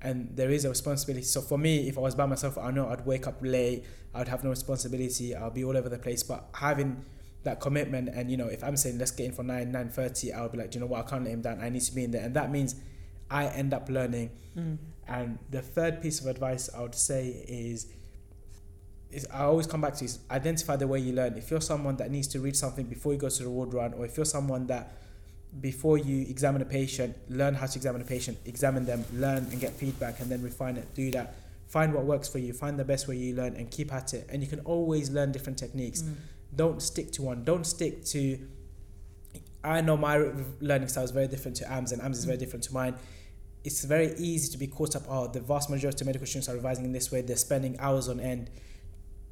and 0.02 0.28
there 0.36 0.50
is 0.50 0.66
a 0.66 0.68
responsibility. 0.68 1.24
So 1.24 1.40
for 1.40 1.56
me, 1.56 1.88
if 1.88 1.96
I 1.96 2.02
was 2.02 2.14
by 2.14 2.26
myself, 2.26 2.58
I 2.58 2.70
know 2.70 2.90
I'd 2.90 3.06
wake 3.06 3.26
up 3.26 3.38
late. 3.40 3.84
I'd 4.14 4.28
have 4.28 4.44
no 4.44 4.50
responsibility. 4.50 5.34
I'll 5.34 5.50
be 5.50 5.64
all 5.64 5.74
over 5.74 5.88
the 5.88 5.98
place. 5.98 6.22
But 6.22 6.50
having 6.52 7.02
that 7.44 7.60
commitment, 7.60 8.10
and 8.10 8.30
you 8.30 8.36
know, 8.36 8.48
if 8.48 8.62
I'm 8.62 8.76
saying 8.76 8.98
let's 8.98 9.12
get 9.12 9.24
in 9.24 9.32
for 9.32 9.42
nine 9.42 9.72
nine 9.72 9.88
thirty, 9.88 10.34
I'll 10.34 10.50
be 10.50 10.58
like, 10.58 10.70
"Do 10.72 10.78
you 10.78 10.80
know 10.84 10.90
what? 10.90 11.06
I 11.06 11.08
can't 11.08 11.24
let 11.24 11.32
him 11.32 11.40
down. 11.40 11.60
I 11.62 11.70
need 11.70 11.82
to 11.82 11.94
be 11.94 12.04
in 12.04 12.10
there, 12.10 12.24
and 12.24 12.34
that 12.36 12.50
means 12.50 12.74
I 13.30 13.46
end 13.46 13.72
up 13.72 13.88
learning 13.88 14.32
Mm. 14.56 14.78
And 15.08 15.38
the 15.50 15.60
third 15.60 16.02
piece 16.02 16.20
of 16.20 16.26
advice 16.26 16.70
I 16.74 16.80
would 16.82 16.94
say 16.94 17.44
is, 17.48 17.86
is 19.10 19.26
I 19.32 19.42
always 19.44 19.66
come 19.66 19.80
back 19.80 19.94
to 19.96 20.04
is 20.04 20.18
identify 20.30 20.76
the 20.76 20.86
way 20.86 20.98
you 20.98 21.12
learn. 21.12 21.36
If 21.36 21.50
you're 21.50 21.60
someone 21.60 21.96
that 21.96 22.10
needs 22.10 22.26
to 22.28 22.40
read 22.40 22.56
something 22.56 22.86
before 22.86 23.12
you 23.12 23.18
go 23.18 23.28
to 23.28 23.42
the 23.42 23.50
ward 23.50 23.74
run, 23.74 23.94
or 23.94 24.04
if 24.04 24.16
you're 24.16 24.26
someone 24.26 24.66
that 24.68 24.96
before 25.60 25.98
you 25.98 26.22
examine 26.22 26.62
a 26.62 26.64
patient, 26.64 27.16
learn 27.28 27.54
how 27.54 27.66
to 27.66 27.78
examine 27.78 28.00
a 28.00 28.04
patient, 28.04 28.38
examine 28.44 28.84
them, 28.86 29.04
learn 29.12 29.46
and 29.50 29.60
get 29.60 29.72
feedback, 29.72 30.20
and 30.20 30.30
then 30.30 30.42
refine 30.42 30.76
it. 30.76 30.92
Do 30.94 31.10
that. 31.12 31.36
Find 31.68 31.94
what 31.94 32.04
works 32.04 32.28
for 32.28 32.38
you. 32.38 32.52
Find 32.52 32.78
the 32.78 32.84
best 32.84 33.06
way 33.06 33.16
you 33.16 33.34
learn, 33.34 33.54
and 33.56 33.70
keep 33.70 33.92
at 33.92 34.14
it. 34.14 34.26
And 34.30 34.42
you 34.42 34.48
can 34.48 34.60
always 34.60 35.10
learn 35.10 35.32
different 35.32 35.58
techniques. 35.58 36.02
Mm. 36.02 36.14
Don't 36.56 36.82
stick 36.82 37.12
to 37.12 37.22
one. 37.22 37.44
Don't 37.44 37.66
stick 37.66 38.04
to. 38.06 38.38
I 39.62 39.80
know 39.80 39.96
my 39.96 40.30
learning 40.60 40.88
style 40.88 41.04
is 41.04 41.10
very 41.10 41.28
different 41.28 41.56
to 41.58 41.72
Ams, 41.72 41.92
and 41.92 42.02
Ams 42.02 42.18
is 42.18 42.24
very 42.24 42.36
different 42.36 42.64
to 42.64 42.74
mine 42.74 42.94
it's 43.64 43.82
very 43.84 44.14
easy 44.18 44.52
to 44.52 44.58
be 44.58 44.66
caught 44.66 44.94
up. 44.94 45.04
Oh, 45.08 45.26
the 45.26 45.40
vast 45.40 45.70
majority 45.70 46.02
of 46.02 46.06
medical 46.06 46.26
students 46.26 46.48
are 46.48 46.54
revising 46.54 46.84
in 46.84 46.92
this 46.92 47.10
way. 47.10 47.22
They're 47.22 47.36
spending 47.36 47.80
hours 47.80 48.08
on 48.08 48.20
end. 48.20 48.50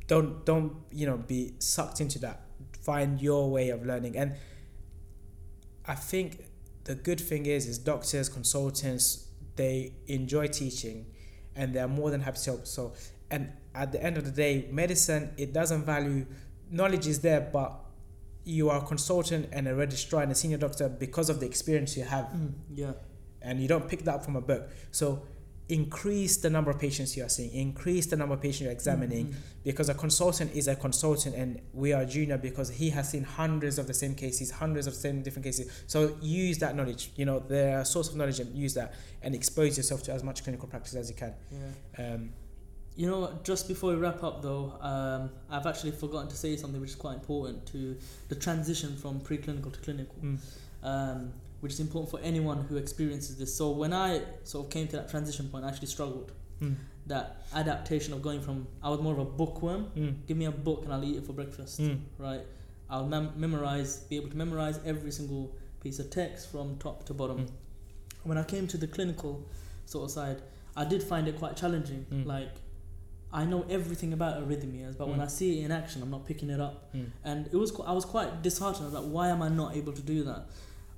Don't 0.07 0.45
don't 0.45 0.75
you 0.91 1.07
know 1.07 1.19
be 1.19 1.55
sucked 1.59 2.01
into 2.01 2.19
that. 2.21 2.41
Find 2.81 3.21
your 3.21 3.51
way 3.51 3.69
of 3.69 3.85
learning, 3.87 4.17
and 4.17 4.35
I 5.87 5.95
think 5.95 6.45
the 6.85 6.95
good 6.95 7.21
thing 7.21 7.47
is 7.47 7.67
is 7.67 7.79
doctors, 7.79 8.29
consultants, 8.29 9.29
they 9.57 9.93
enjoy 10.07 10.49
teaching, 10.49 11.07
and 11.55 11.75
they're 11.75 11.87
more 11.89 12.11
than 12.11 12.23
happy 12.23 12.39
to 12.39 12.51
help. 12.53 12.67
So, 12.67 12.95
and 13.31 13.53
at 13.75 13.93
the 13.93 14.03
end 14.03 14.17
of 14.17 14.25
the 14.25 14.31
day, 14.31 14.67
medicine 14.71 15.33
it 15.37 15.53
doesn't 15.53 15.85
value 15.85 16.27
knowledge 16.71 17.07
is 17.07 17.21
there, 17.21 17.41
but 17.41 17.79
you 18.45 18.71
are 18.71 18.83
a 18.83 18.87
consultant 18.87 19.49
and 19.53 19.69
a 19.69 19.75
registrar 19.75 20.23
and 20.23 20.33
a 20.33 20.35
senior 20.35 20.59
doctor 20.59 20.89
because 20.89 21.31
of 21.31 21.39
the 21.39 21.47
experience 21.47 21.97
you 21.97 22.03
have 22.03 22.25
Mm. 22.25 22.53
Yeah. 22.75 22.93
And 23.43 23.61
you 23.61 23.69
don't 23.69 23.89
pick 23.89 24.05
that 24.05 24.15
up 24.17 24.25
from 24.25 24.37
a 24.37 24.41
book. 24.41 24.71
So 24.91 25.23
increase 25.69 26.37
the 26.39 26.51
number 26.51 26.71
of 26.71 26.79
patients 26.79 27.17
you 27.17 27.25
are 27.25 27.29
seeing, 27.29 27.51
increase 27.53 28.07
the 28.07 28.17
number 28.17 28.35
of 28.35 28.43
patients 28.43 28.63
you're 28.63 28.73
examining, 28.73 29.27
Mm, 29.29 29.35
because 29.65 29.89
a 29.89 29.95
consultant 29.95 30.53
is 30.55 30.67
a 30.69 30.75
consultant 30.75 31.35
and 31.37 31.61
we 31.73 31.93
are 31.93 32.05
junior 32.05 32.37
because 32.37 32.69
he 32.69 32.91
has 32.91 33.09
seen 33.09 33.23
hundreds 33.23 33.79
of 33.79 33.87
the 33.87 33.95
same 33.95 34.15
cases, 34.15 34.51
hundreds 34.51 34.87
of 34.87 34.93
the 34.95 34.99
same 35.01 35.23
different 35.23 35.45
cases. 35.45 35.71
So 35.87 36.17
use 36.21 36.59
that 36.59 36.75
knowledge, 36.77 37.11
you 37.17 37.25
know, 37.25 37.39
the 37.39 37.85
source 37.85 38.09
of 38.11 38.17
knowledge 38.17 38.41
and 38.41 38.55
use 38.55 38.75
that 38.75 38.95
and 39.23 39.35
expose 39.35 39.77
yourself 39.77 40.03
to 40.05 40.13
as 40.13 40.23
much 40.25 40.43
clinical 40.43 40.69
practice 40.69 40.95
as 40.95 41.09
you 41.09 41.17
can. 41.17 41.35
Yeah. 41.51 42.15
Um, 42.15 42.33
You 42.97 43.07
know? 43.07 43.39
Just 43.43 43.69
before 43.69 43.91
we 43.93 43.97
wrap 43.97 44.23
up, 44.23 44.43
though, 44.43 44.75
um, 44.81 45.31
I've 45.49 45.67
actually 45.67 45.93
forgotten 45.93 46.29
to 46.29 46.37
say 46.37 46.57
something 46.57 46.81
which 46.81 46.91
is 46.91 46.97
quite 46.97 47.15
important 47.15 47.65
to 47.73 47.97
the 48.29 48.35
transition 48.35 48.97
from 48.97 49.21
preclinical 49.21 49.73
to 49.73 49.81
clinical, 49.81 50.17
mm, 50.23 50.39
um, 50.83 51.33
which 51.63 51.73
is 51.73 51.81
important 51.81 52.11
for 52.11 52.19
anyone 52.21 52.59
who 52.69 52.77
experiences 52.77 53.37
this. 53.39 53.55
So 53.55 53.71
when 53.71 53.93
I 53.93 54.21
sort 54.43 54.67
of 54.67 54.71
came 54.73 54.87
to 54.89 54.97
that 54.97 55.09
transition 55.09 55.49
point, 55.49 55.65
I 55.65 55.69
actually 55.69 55.87
struggled. 55.97 56.33
mm, 56.61 56.75
That 57.07 57.27
adaptation 57.55 58.13
of 58.15 58.21
going 58.29 58.41
from 58.47 58.67
I 58.83 58.89
was 58.91 59.01
more 59.01 59.13
of 59.15 59.21
a 59.21 59.25
bookworm. 59.43 59.83
mm, 59.97 60.15
Give 60.27 60.37
me 60.37 60.47
a 60.47 60.51
book 60.69 60.81
and 60.85 60.93
I'll 60.93 61.05
eat 61.11 61.17
it 61.21 61.25
for 61.25 61.33
breakfast. 61.41 61.81
mm, 61.81 61.99
Right? 62.19 62.43
I'll 62.91 63.07
mem- 63.07 63.33
memorize, 63.37 63.99
be 64.11 64.17
able 64.17 64.31
to 64.31 64.37
memorize 64.37 64.77
every 64.85 65.13
single 65.13 65.45
piece 65.81 65.99
of 66.01 66.11
text 66.11 66.51
from 66.53 66.77
top 66.79 67.05
to 67.07 67.15
bottom. 67.15 67.39
Mm. 67.47 67.51
When 68.25 68.39
I 68.39 68.45
came 68.45 68.67
to 68.69 68.77
the 68.77 68.89
clinical 68.89 69.33
sort 69.87 70.05
of 70.07 70.11
side, 70.11 70.43
I 70.77 70.85
did 70.85 71.03
find 71.03 71.29
it 71.29 71.39
quite 71.39 71.55
challenging. 71.57 72.07
Mm. 72.13 72.27
Like, 72.27 72.55
I 73.33 73.45
know 73.45 73.65
everything 73.71 74.13
about 74.13 74.35
arrhythmias, 74.43 74.95
but 74.99 75.07
when 75.09 75.21
Mm. 75.21 75.25
I 75.29 75.29
see 75.29 75.49
it 75.61 75.65
in 75.67 75.71
action, 75.73 76.03
I'm 76.03 76.11
not 76.11 76.25
picking 76.27 76.51
it 76.51 76.61
up. 76.61 76.93
mm, 76.95 77.07
And 77.25 77.47
it 77.55 77.57
was 77.57 77.71
I 77.87 77.93
was 78.01 78.05
quite 78.05 78.43
disheartened. 78.43 78.85
I 78.87 78.91
was 78.91 78.95
like, 79.01 79.11
why 79.17 79.29
am 79.29 79.41
I 79.43 79.49
not 79.49 79.71
able 79.77 79.93
to 80.01 80.03
do 80.03 80.19
that? 80.25 80.43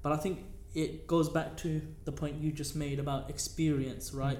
But 0.02 0.10
I 0.12 0.16
think 0.16 0.36
it 0.74 1.06
goes 1.06 1.28
back 1.28 1.56
to 1.58 1.80
the 2.04 2.12
point 2.12 2.36
you 2.40 2.50
just 2.52 2.74
made 2.76 2.98
about 2.98 3.30
experience, 3.30 4.12
right? 4.14 4.38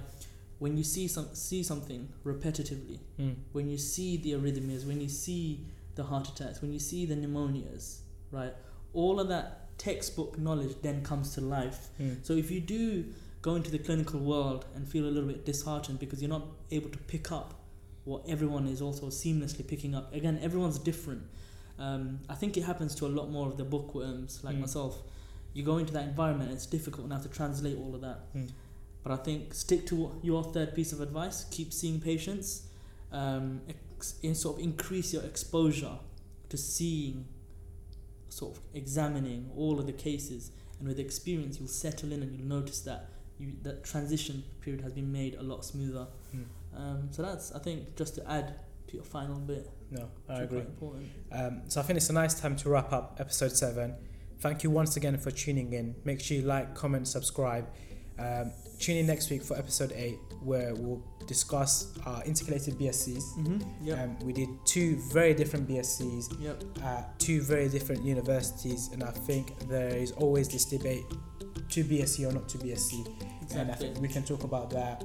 when 0.61 0.77
you 0.79 0.85
see 0.85 1.07
some 1.09 1.29
see 1.35 1.63
something 1.65 2.09
repetitively, 2.25 2.99
Mm. 3.19 3.35
when 3.53 3.69
you 3.69 3.77
see 3.77 4.17
the 4.17 4.33
arrhythmias, 4.33 4.87
when 4.87 5.01
you 5.01 5.09
see 5.09 5.67
the 5.97 6.05
heart 6.05 6.29
attacks, 6.29 6.63
when 6.63 6.73
you 6.73 6.79
see 6.79 7.05
the 7.05 7.15
pneumonias, 7.17 7.99
right? 8.31 8.55
All 8.95 9.19
of 9.21 9.29
that 9.29 9.77
textbook 9.79 10.39
knowledge 10.39 10.77
then 10.81 11.03
comes 11.03 11.35
to 11.35 11.41
life. 11.41 11.91
Mm. 12.01 12.25
So 12.25 12.35
if 12.35 12.51
you 12.53 12.61
do 12.61 13.05
go 13.43 13.57
into 13.57 13.71
the 13.71 13.79
clinical 13.81 14.21
world 14.21 14.65
and 14.75 14.89
feel 14.89 15.05
a 15.07 15.13
little 15.15 15.29
bit 15.29 15.45
disheartened 15.45 15.99
because 15.99 16.23
you're 16.23 16.31
not 16.39 16.47
able 16.71 16.89
to 16.91 16.99
pick 16.99 17.33
up 17.33 17.55
what 18.05 18.23
everyone 18.29 18.67
is 18.69 18.81
also 18.81 19.07
seamlessly 19.09 19.67
picking 19.67 19.95
up. 19.95 20.15
Again, 20.15 20.39
everyone's 20.41 20.79
different. 20.79 21.23
Um, 21.79 22.21
I 22.29 22.37
think 22.37 22.57
it 22.57 22.63
happens 22.63 22.95
to 22.97 23.07
a 23.07 23.13
lot 23.19 23.29
more 23.31 23.49
of 23.49 23.57
the 23.57 23.65
bookworms 23.65 24.43
like 24.45 24.57
Mm. 24.57 24.61
myself. 24.61 25.03
You 25.55 25.63
go 25.63 25.79
into 25.79 25.93
that 25.95 26.05
environment, 26.05 26.51
it's 26.53 26.67
difficult 26.67 27.05
and 27.05 27.13
have 27.13 27.23
to 27.23 27.29
translate 27.29 27.79
all 27.79 27.95
of 27.95 28.01
that. 28.03 28.35
Mm. 28.35 28.51
But 29.03 29.13
I 29.13 29.17
think 29.17 29.55
stick 29.55 29.87
to 29.87 30.19
your 30.23 30.43
third 30.43 30.75
piece 30.75 30.93
of 30.93 31.01
advice. 31.01 31.45
Keep 31.51 31.73
seeing 31.73 32.01
patients. 32.01 32.69
Um, 33.13 33.61
ex- 33.69 34.19
in 34.23 34.35
sort 34.35 34.59
of 34.59 34.65
increase 34.65 35.13
your 35.13 35.23
exposure 35.23 35.99
to 36.49 36.57
seeing, 36.57 37.27
sort 38.29 38.57
of 38.57 38.63
examining 38.75 39.51
all 39.57 39.79
of 39.79 39.87
the 39.87 39.93
cases, 39.93 40.51
and 40.79 40.89
with 40.89 40.99
experience, 40.99 41.59
you'll 41.59 41.69
settle 41.69 42.13
in 42.13 42.23
and 42.23 42.37
you'll 42.37 42.49
notice 42.49 42.81
that 42.81 43.11
you 43.39 43.53
that 43.63 43.85
transition 43.85 44.45
period 44.61 44.83
has 44.83 44.93
been 44.93 45.11
made 45.13 45.35
a 45.37 45.43
lot 45.43 45.65
smoother. 45.65 46.07
Mm. 46.35 46.45
Um, 46.77 47.09
so 47.13 47.23
that's 47.23 47.53
I 47.53 47.59
think 47.59 47.97
just 47.97 48.17
to 48.17 48.31
add 48.31 48.55
to 48.89 48.95
your 48.95 49.05
final 49.05 49.37
bit. 49.37 49.71
No, 49.91 50.09
I 50.29 50.43
agree. 50.43 50.65
Um, 51.31 51.63
so 51.69 51.81
I 51.81 51.85
think 51.85 51.99
it's 51.99 52.11
a 52.11 52.15
nice 52.15 52.35
time 52.41 52.57
to 52.57 52.69
wrap 52.69 52.93
up 52.93 53.17
episode 53.21 53.53
seven. 53.53 53.95
Thank 54.45 54.63
you 54.63 54.69
once 54.69 54.99
again 54.99 55.17
for 55.17 55.31
tuning 55.31 55.73
in. 55.73 55.95
Make 56.05 56.21
sure 56.21 56.37
you 56.37 56.43
like, 56.43 56.75
comment, 56.75 57.09
subscribe. 57.09 57.67
Um, 58.19 58.53
tune 58.79 58.99
in 58.99 59.07
next 59.07 59.31
week 59.31 59.43
for 59.43 59.57
episode 59.57 59.91
eight, 59.97 60.19
where 60.43 60.75
we'll 60.75 61.03
discuss 61.27 61.97
our 62.05 62.23
intercalated 62.25 62.75
BSCs. 62.75 63.23
Mm-hmm. 63.39 63.87
Yep. 63.87 63.99
Um, 63.99 64.19
we 64.19 64.35
did 64.35 64.51
two 64.67 64.97
very 65.11 65.33
different 65.33 65.67
BSCs 65.67 66.39
yep. 66.43 66.63
at 66.83 67.19
two 67.19 67.41
very 67.41 67.71
different 67.71 68.05
universities, 68.05 68.91
and 68.93 69.03
I 69.03 69.13
think 69.13 69.59
there 69.67 69.97
is 69.97 70.13
always 70.13 70.51
this 70.51 70.67
debate: 70.67 71.07
to 71.71 71.83
BSc 71.83 72.29
or 72.29 72.33
not 72.33 72.47
to 72.51 72.59
BSc. 72.59 72.93
And 73.57 73.71
I 73.71 73.75
think 73.75 73.99
we 73.99 74.09
can 74.09 74.25
talk 74.25 74.45
about 74.45 74.69
that, 74.71 75.05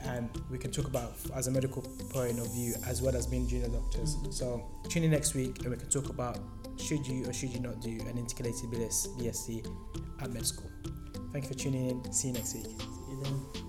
and 0.00 0.30
we 0.50 0.56
can 0.56 0.70
talk 0.70 0.86
about 0.86 1.12
as 1.34 1.46
a 1.46 1.50
medical 1.50 1.82
point 1.82 2.38
of 2.38 2.54
view 2.54 2.72
as 2.86 3.02
well 3.02 3.14
as 3.14 3.26
being 3.26 3.46
junior 3.46 3.68
doctors. 3.68 4.16
Mhm. 4.16 4.32
So 4.32 4.64
tune 4.88 5.04
in 5.04 5.10
next 5.10 5.34
week, 5.34 5.58
and 5.60 5.70
we 5.70 5.76
can 5.76 5.90
talk 5.90 6.08
about 6.08 6.38
should 6.78 7.06
you 7.06 7.26
or 7.26 7.32
should 7.32 7.50
you 7.50 7.60
not 7.60 7.80
do 7.80 7.90
an 8.08 8.18
intercalated 8.18 8.70
BS, 8.70 9.08
BSc 9.18 9.66
at 10.20 10.30
med 10.30 10.46
school. 10.46 10.70
Thank 11.32 11.44
you 11.44 11.48
for 11.48 11.58
tuning 11.58 11.90
in. 11.90 12.12
See 12.12 12.28
you 12.28 12.34
next 12.34 12.54
week. 12.54 12.64
See 12.64 13.30
you. 13.54 13.67